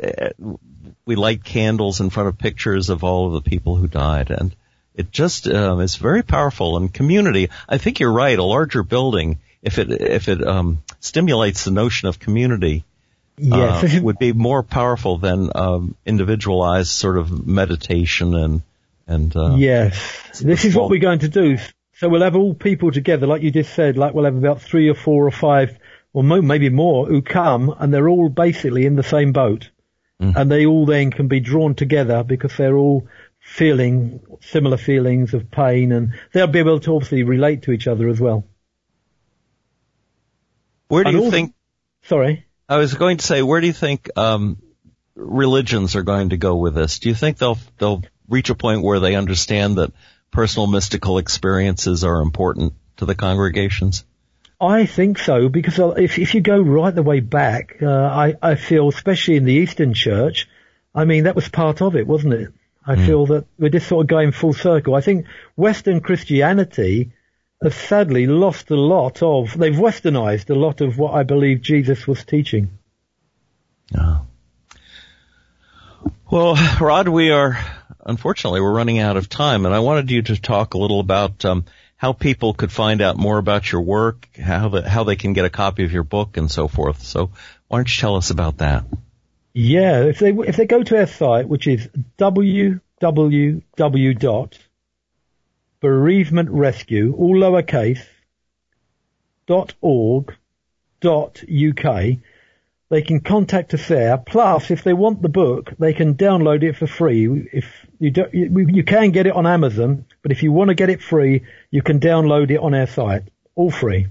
we 1.05 1.15
light 1.15 1.43
candles 1.43 1.99
in 1.99 2.09
front 2.09 2.29
of 2.29 2.37
pictures 2.37 2.89
of 2.89 3.03
all 3.03 3.27
of 3.27 3.33
the 3.33 3.49
people 3.49 3.75
who 3.75 3.87
died. 3.87 4.31
And 4.31 4.55
it 4.95 5.11
just, 5.11 5.47
um, 5.47 5.81
is 5.81 5.95
very 5.95 6.23
powerful. 6.23 6.77
And 6.77 6.93
community, 6.93 7.49
I 7.69 7.77
think 7.77 7.99
you're 7.99 8.11
right, 8.11 8.39
a 8.39 8.43
larger 8.43 8.83
building, 8.83 9.39
if 9.61 9.77
it, 9.77 9.91
if 9.91 10.27
it, 10.27 10.45
um, 10.45 10.81
stimulates 10.99 11.65
the 11.65 11.71
notion 11.71 12.07
of 12.07 12.19
community, 12.19 12.83
yes. 13.37 13.95
Uh, 13.95 14.01
would 14.01 14.17
be 14.17 14.33
more 14.33 14.63
powerful 14.63 15.17
than 15.19 15.51
um, 15.53 15.95
individualized 16.05 16.89
sort 16.89 17.17
of 17.17 17.45
meditation 17.45 18.33
and 18.33 18.61
and 19.07 19.35
uh, 19.35 19.55
yes, 19.55 20.39
this 20.41 20.65
is 20.65 20.75
what 20.75 20.89
we're 20.89 20.99
going 20.99 21.19
to 21.19 21.29
do. 21.29 21.57
So 21.93 22.09
we'll 22.09 22.21
have 22.21 22.35
all 22.35 22.53
people 22.53 22.91
together, 22.91 23.25
like 23.25 23.41
you 23.41 23.51
just 23.51 23.73
said. 23.73 23.97
Like 23.97 24.13
we'll 24.13 24.25
have 24.25 24.35
about 24.35 24.61
three 24.61 24.89
or 24.89 24.93
four 24.93 25.25
or 25.25 25.31
five, 25.31 25.79
or 26.13 26.23
maybe 26.23 26.69
more, 26.69 27.07
who 27.07 27.21
come, 27.21 27.73
and 27.79 27.93
they're 27.93 28.09
all 28.09 28.29
basically 28.29 28.85
in 28.85 28.95
the 28.95 29.03
same 29.03 29.31
boat, 29.31 29.69
mm. 30.21 30.35
and 30.35 30.51
they 30.51 30.65
all 30.65 30.85
then 30.85 31.09
can 31.11 31.27
be 31.27 31.39
drawn 31.39 31.73
together 31.73 32.23
because 32.23 32.55
they're 32.57 32.77
all 32.77 33.07
feeling 33.39 34.19
similar 34.41 34.77
feelings 34.77 35.33
of 35.33 35.49
pain, 35.49 35.91
and 35.91 36.13
they'll 36.33 36.47
be 36.47 36.59
able 36.59 36.79
to 36.81 36.95
obviously 36.95 37.23
relate 37.23 37.63
to 37.63 37.71
each 37.71 37.87
other 37.87 38.09
as 38.09 38.19
well. 38.19 38.45
Where 40.89 41.03
do 41.03 41.09
and 41.09 41.19
you 41.19 41.31
think? 41.31 41.53
Sorry. 42.03 42.45
I 42.69 42.77
was 42.77 42.93
going 42.93 43.17
to 43.17 43.25
say, 43.25 43.41
where 43.41 43.61
do 43.61 43.67
you 43.67 43.73
think 43.73 44.09
um, 44.17 44.61
religions 45.15 45.95
are 45.95 46.03
going 46.03 46.29
to 46.29 46.37
go 46.37 46.57
with 46.57 46.75
this? 46.75 46.99
Do 46.99 47.09
you 47.09 47.15
think 47.15 47.37
they'll 47.37 47.57
they'll 47.77 48.03
reach 48.29 48.49
a 48.49 48.55
point 48.55 48.83
where 48.83 48.99
they 48.99 49.15
understand 49.15 49.77
that 49.77 49.91
personal 50.31 50.67
mystical 50.67 51.17
experiences 51.17 52.03
are 52.03 52.21
important 52.21 52.73
to 52.97 53.05
the 53.05 53.15
congregations? 53.15 54.03
I 54.59 54.85
think 54.85 55.19
so 55.19 55.49
because 55.49 55.77
if 55.97 56.17
if 56.17 56.33
you 56.33 56.41
go 56.41 56.59
right 56.59 56.93
the 56.93 57.03
way 57.03 57.19
back, 57.19 57.77
uh, 57.81 57.87
I 57.87 58.35
I 58.41 58.55
feel 58.55 58.89
especially 58.89 59.35
in 59.35 59.45
the 59.45 59.53
Eastern 59.53 59.93
Church, 59.93 60.49
I 60.95 61.05
mean 61.05 61.25
that 61.25 61.35
was 61.35 61.47
part 61.47 61.81
of 61.81 61.95
it, 61.95 62.07
wasn't 62.07 62.33
it? 62.33 62.53
I 62.87 62.95
mm. 62.95 63.05
feel 63.05 63.25
that 63.27 63.45
we're 63.59 63.69
just 63.69 63.87
sort 63.87 64.05
of 64.05 64.07
going 64.07 64.31
full 64.31 64.53
circle. 64.53 64.95
I 64.95 65.01
think 65.01 65.27
Western 65.55 65.99
Christianity 65.99 67.11
has 67.61 67.75
sadly 67.75 68.27
lost 68.27 68.71
a 68.71 68.75
lot 68.75 69.21
of, 69.21 69.57
they've 69.57 69.75
westernized 69.75 70.49
a 70.49 70.55
lot 70.55 70.81
of 70.81 70.97
what 70.97 71.13
I 71.13 71.23
believe 71.23 71.61
Jesus 71.61 72.07
was 72.07 72.23
teaching. 72.23 72.69
Oh. 73.97 74.21
Well, 76.31 76.55
Rod, 76.79 77.07
we 77.07 77.31
are, 77.31 77.57
unfortunately, 78.07 78.61
we're 78.61 78.73
running 78.73 78.99
out 78.99 79.17
of 79.17 79.29
time, 79.29 79.65
and 79.65 79.75
I 79.75 79.79
wanted 79.79 80.09
you 80.09 80.21
to 80.23 80.41
talk 80.41 80.73
a 80.73 80.77
little 80.77 80.99
about 80.99 81.45
um, 81.45 81.65
how 81.97 82.13
people 82.13 82.53
could 82.53 82.71
find 82.71 83.01
out 83.01 83.17
more 83.17 83.37
about 83.37 83.71
your 83.71 83.81
work, 83.81 84.27
how 84.35 84.69
the, 84.69 84.89
how 84.89 85.03
they 85.03 85.15
can 85.15 85.33
get 85.33 85.45
a 85.45 85.49
copy 85.49 85.83
of 85.83 85.91
your 85.91 86.03
book, 86.03 86.37
and 86.37 86.49
so 86.49 86.67
forth. 86.67 87.03
So, 87.03 87.31
why 87.67 87.77
don't 87.77 87.95
you 87.95 88.01
tell 88.01 88.15
us 88.15 88.31
about 88.31 88.57
that? 88.57 88.85
Yeah, 89.53 90.03
if 90.05 90.19
they 90.19 90.31
if 90.31 90.55
they 90.55 90.65
go 90.65 90.81
to 90.83 90.99
our 90.99 91.07
site, 91.07 91.47
which 91.47 91.67
is 91.67 91.87
www 92.17 92.81
bereavement 95.79 96.49
rescue, 96.49 97.13
all 97.17 97.35
lowercase, 97.35 98.03
dot 99.45 99.73
org, 99.81 100.35
dot 101.01 101.43
UK. 101.43 102.17
They 102.89 103.01
can 103.01 103.19
contact 103.19 103.73
us 103.73 103.87
there. 103.87 104.17
Plus, 104.17 104.71
if 104.71 104.83
they 104.83 104.93
want 104.93 105.21
the 105.21 105.29
book, 105.29 105.73
they 105.77 105.93
can 105.93 106.15
download 106.15 106.63
it 106.63 106.77
for 106.77 106.87
free. 106.87 107.49
If 107.51 107.65
you 107.99 108.11
don't, 108.11 108.33
you, 108.33 108.67
you 108.69 108.83
can 108.83 109.11
get 109.11 109.27
it 109.27 109.33
on 109.33 109.45
Amazon, 109.45 110.05
but 110.21 110.31
if 110.31 110.41
you 110.41 110.53
want 110.53 110.69
to 110.69 110.75
get 110.75 110.89
it 110.89 111.01
free, 111.01 111.43
you 111.69 111.81
can 111.81 111.99
download 111.99 112.49
it 112.49 112.59
on 112.59 112.73
our 112.73 112.87
site. 112.87 113.23
All 113.55 113.71
free. 113.71 114.07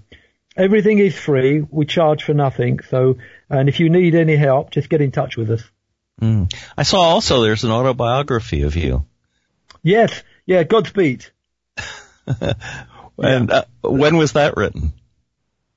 Everything 0.57 0.99
is 0.99 1.17
free. 1.17 1.61
We 1.61 1.87
charge 1.87 2.25
for 2.25 2.35
nothing. 2.35 2.81
So, 2.91 3.17
and 3.49 3.69
if 3.69 3.81
you 3.81 3.89
need 3.89 4.15
any 4.15 4.37
help, 4.37 4.71
just 4.71 4.91
get 4.91 5.01
in 5.01 5.11
touch 5.11 5.37
with 5.37 5.51
us. 5.51 5.62
Mm. 6.21 6.53
I 6.77 6.83
saw 6.83 7.01
also 7.01 7.43
there's 7.43 7.65
an 7.65 7.71
autobiography 7.71 8.62
of 8.62 8.77
you. 8.77 9.07
Yes. 9.83 10.23
Yeah. 10.47 10.65
Godspeed. 10.65 11.27
and 13.19 13.51
uh, 13.51 13.65
when 13.83 14.17
was 14.17 14.33
that 14.33 14.57
written? 14.57 14.93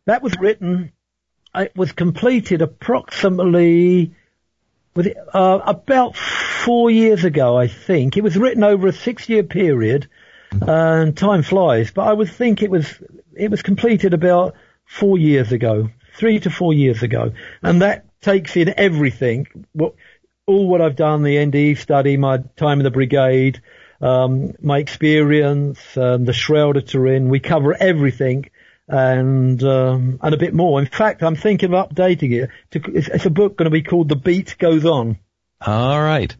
That 0.05 0.23
was 0.23 0.33
written. 0.39 0.91
It 1.55 1.75
was 1.75 1.91
completed 1.91 2.61
approximately 2.61 4.13
with 4.95 5.15
uh, 5.33 5.59
about 5.65 6.15
four 6.15 6.91
years 6.91 7.23
ago, 7.23 7.57
I 7.57 7.67
think. 7.67 8.17
It 8.17 8.23
was 8.23 8.37
written 8.37 8.63
over 8.63 8.87
a 8.87 8.93
six-year 8.93 9.43
period, 9.43 10.07
mm-hmm. 10.51 10.69
and 10.69 11.17
time 11.17 11.43
flies. 11.43 11.91
But 11.91 12.07
I 12.07 12.13
would 12.13 12.29
think 12.29 12.61
it 12.61 12.69
was 12.69 13.01
it 13.35 13.49
was 13.49 13.61
completed 13.61 14.13
about 14.13 14.55
four 14.85 15.17
years 15.17 15.51
ago, 15.51 15.89
three 16.15 16.39
to 16.41 16.49
four 16.49 16.73
years 16.73 17.01
ago, 17.03 17.33
and 17.61 17.81
that 17.81 18.05
takes 18.21 18.55
in 18.55 18.73
everything. 18.77 19.47
What 19.73 19.95
all 20.45 20.67
what 20.67 20.81
I've 20.81 20.95
done, 20.95 21.23
the 21.23 21.37
NDE 21.37 21.77
study, 21.77 22.17
my 22.17 22.39
time 22.57 22.79
in 22.79 22.83
the 22.83 22.91
brigade, 22.91 23.61
um, 24.01 24.53
my 24.61 24.79
experience, 24.79 25.79
um, 25.97 26.25
the 26.25 26.33
shroud 26.33 26.77
of 26.77 26.85
Turin. 26.85 27.29
We 27.29 27.39
cover 27.39 27.73
everything 27.73 28.49
and 28.89 29.61
um, 29.63 30.19
and 30.21 30.33
a 30.33 30.37
bit 30.37 30.53
more. 30.53 30.79
In 30.79 30.87
fact, 30.87 31.21
I'm 31.21 31.35
thinking 31.35 31.73
of 31.73 31.89
updating 31.89 32.31
it. 32.43 32.49
To, 32.71 32.91
it's, 32.91 33.07
it's, 33.07 33.25
a 33.25 33.29
book 33.29 33.55
going 33.55 33.65
to 33.65 33.71
be 33.71 33.83
called 33.83 34.09
The 34.09 34.15
Beat 34.15 34.57
Goes 34.57 34.83
On. 34.83 35.17
All 35.61 36.01
right. 36.01 36.35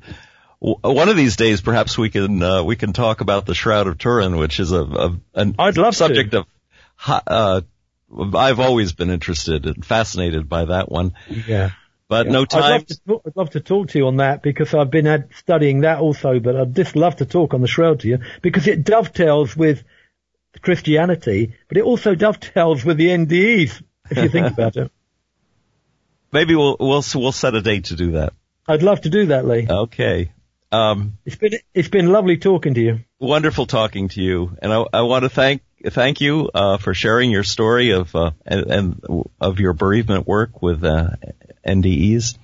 One 0.60 1.08
of 1.08 1.16
these 1.16 1.38
days, 1.38 1.62
perhaps 1.62 1.98
we 1.98 2.10
can 2.10 2.42
uh, 2.42 2.64
we 2.64 2.76
can 2.76 2.92
talk 2.92 3.22
about 3.22 3.46
the 3.46 3.54
Shroud 3.54 3.88
of 3.88 3.98
Turin, 3.98 4.36
which 4.36 4.60
is 4.60 4.72
a, 4.72 4.82
a 4.82 5.20
an 5.36 5.56
I'd 5.60 5.78
love 5.78 5.96
subject 5.96 6.32
to. 6.32 6.40
of. 6.40 6.46
Uh, 7.28 7.62
I've 8.34 8.60
always 8.60 8.94
been 8.94 9.12
interested 9.12 9.68
and 9.68 9.86
fascinated 9.86 10.50
by 10.50 10.66
that 10.66 10.92
one. 10.92 11.14
Yeah. 11.30 11.70
But 12.10 12.26
yeah. 12.26 12.32
no 12.32 12.46
time. 12.46 12.64
I'd 12.64 12.72
love, 12.72 12.88
talk, 13.08 13.22
I'd 13.28 13.36
love, 13.38 13.50
to 13.52 13.60
talk 13.60 13.90
to 13.90 14.00
you 14.00 14.08
on 14.08 14.18
that 14.18 14.42
because 14.42 14.74
I've 14.74 14.90
been 14.90 15.06
ad- 15.06 15.30
studying 15.38 15.82
that 15.82 16.00
also, 16.00 16.40
but 16.40 16.56
I'd 16.56 16.76
just 16.76 16.96
love 16.96 17.18
to 17.18 17.26
talk 17.26 17.54
on 17.54 17.62
the 17.62 17.68
shroud 17.68 18.00
to 18.00 18.08
you 18.08 18.20
because 18.42 18.68
it 18.68 18.84
dovetails 18.84 19.56
with 19.56 19.84
Christianity, 20.62 21.54
but 21.68 21.78
it 21.78 21.84
also 21.84 22.16
dovetails 22.16 22.84
with 22.84 22.98
the 22.98 23.08
NDEs 23.08 23.82
if 24.10 24.18
you 24.18 24.30
think 24.30 24.48
about 24.48 24.76
it. 24.76 24.92
Maybe 26.32 26.56
we'll, 26.56 26.78
we'll, 26.80 27.04
we'll 27.16 27.32
set 27.32 27.56
a 27.56 27.62
date 27.62 27.86
to 27.86 27.96
do 27.96 28.12
that. 28.12 28.34
I'd 28.68 28.84
love 28.84 29.02
to 29.02 29.10
do 29.10 29.28
that, 29.28 29.46
Lee. 29.46 29.68
Okay. 29.70 30.32
Um, 30.72 31.18
it's 31.26 31.36
been 31.36 31.54
it's 31.74 31.88
been 31.88 32.12
lovely 32.12 32.38
talking 32.38 32.76
to 32.76 32.82
you. 32.82 33.00
Wonderful 33.20 33.66
talking 33.66 34.10
to 34.10 34.22
you, 34.22 34.56
and 34.62 34.72
I, 34.72 34.86
I 34.94 35.02
want 35.02 35.24
to 35.24 35.30
thank 35.30 35.64
thank 35.84 36.22
you 36.22 36.52
uh, 36.54 36.78
for 36.78 36.94
sharing 36.94 37.32
your 37.32 37.44
story 37.44 37.92
of 37.92 38.16
uh, 38.16 38.32
and, 38.46 38.72
and, 38.72 39.24
of 39.42 39.60
your 39.60 39.74
bereavement 39.74 40.28
work 40.28 40.62
with 40.62 40.84
uh, 40.84 41.10
NDEs. 41.66 42.38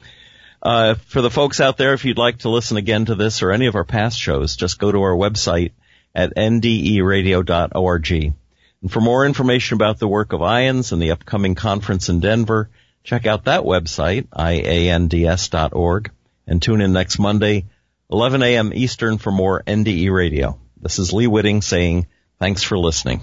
Uh, 0.63 0.95
for 0.95 1.21
the 1.21 1.29
folks 1.29 1.61
out 1.61 1.77
there, 1.77 1.93
if 1.93 2.05
you'd 2.05 2.17
like 2.17 2.39
to 2.39 2.49
listen 2.49 2.77
again 2.77 3.05
to 3.05 3.13
this 3.13 3.43
or 3.43 3.51
any 3.51 3.67
of 3.67 3.75
our 3.75 3.83
past 3.83 4.17
shows, 4.17 4.55
just 4.55 4.79
go 4.79 4.91
to 4.91 5.03
our 5.03 5.15
website 5.15 5.73
at 6.15 6.35
nderadio.org. 6.35 8.11
And 8.11 8.91
for 8.91 9.01
more 9.01 9.25
information 9.25 9.75
about 9.75 9.99
the 9.99 10.07
work 10.07 10.33
of 10.33 10.41
IANDS 10.41 10.91
and 10.91 11.01
the 11.01 11.11
upcoming 11.11 11.55
conference 11.55 12.09
in 12.09 12.19
Denver, 12.19 12.69
check 13.03 13.25
out 13.25 13.45
that 13.45 13.61
website, 13.63 14.27
iands.org, 14.31 16.11
and 16.47 16.61
tune 16.61 16.81
in 16.81 16.93
next 16.93 17.19
Monday, 17.19 17.65
11 18.11 18.43
a.m. 18.43 18.71
Eastern 18.73 19.17
for 19.17 19.31
more 19.31 19.63
NDE 19.65 20.11
radio. 20.11 20.59
This 20.79 20.99
is 20.99 21.13
Lee 21.13 21.27
Witting 21.27 21.61
saying 21.61 22.07
thanks 22.39 22.63
for 22.63 22.77
listening. 22.77 23.21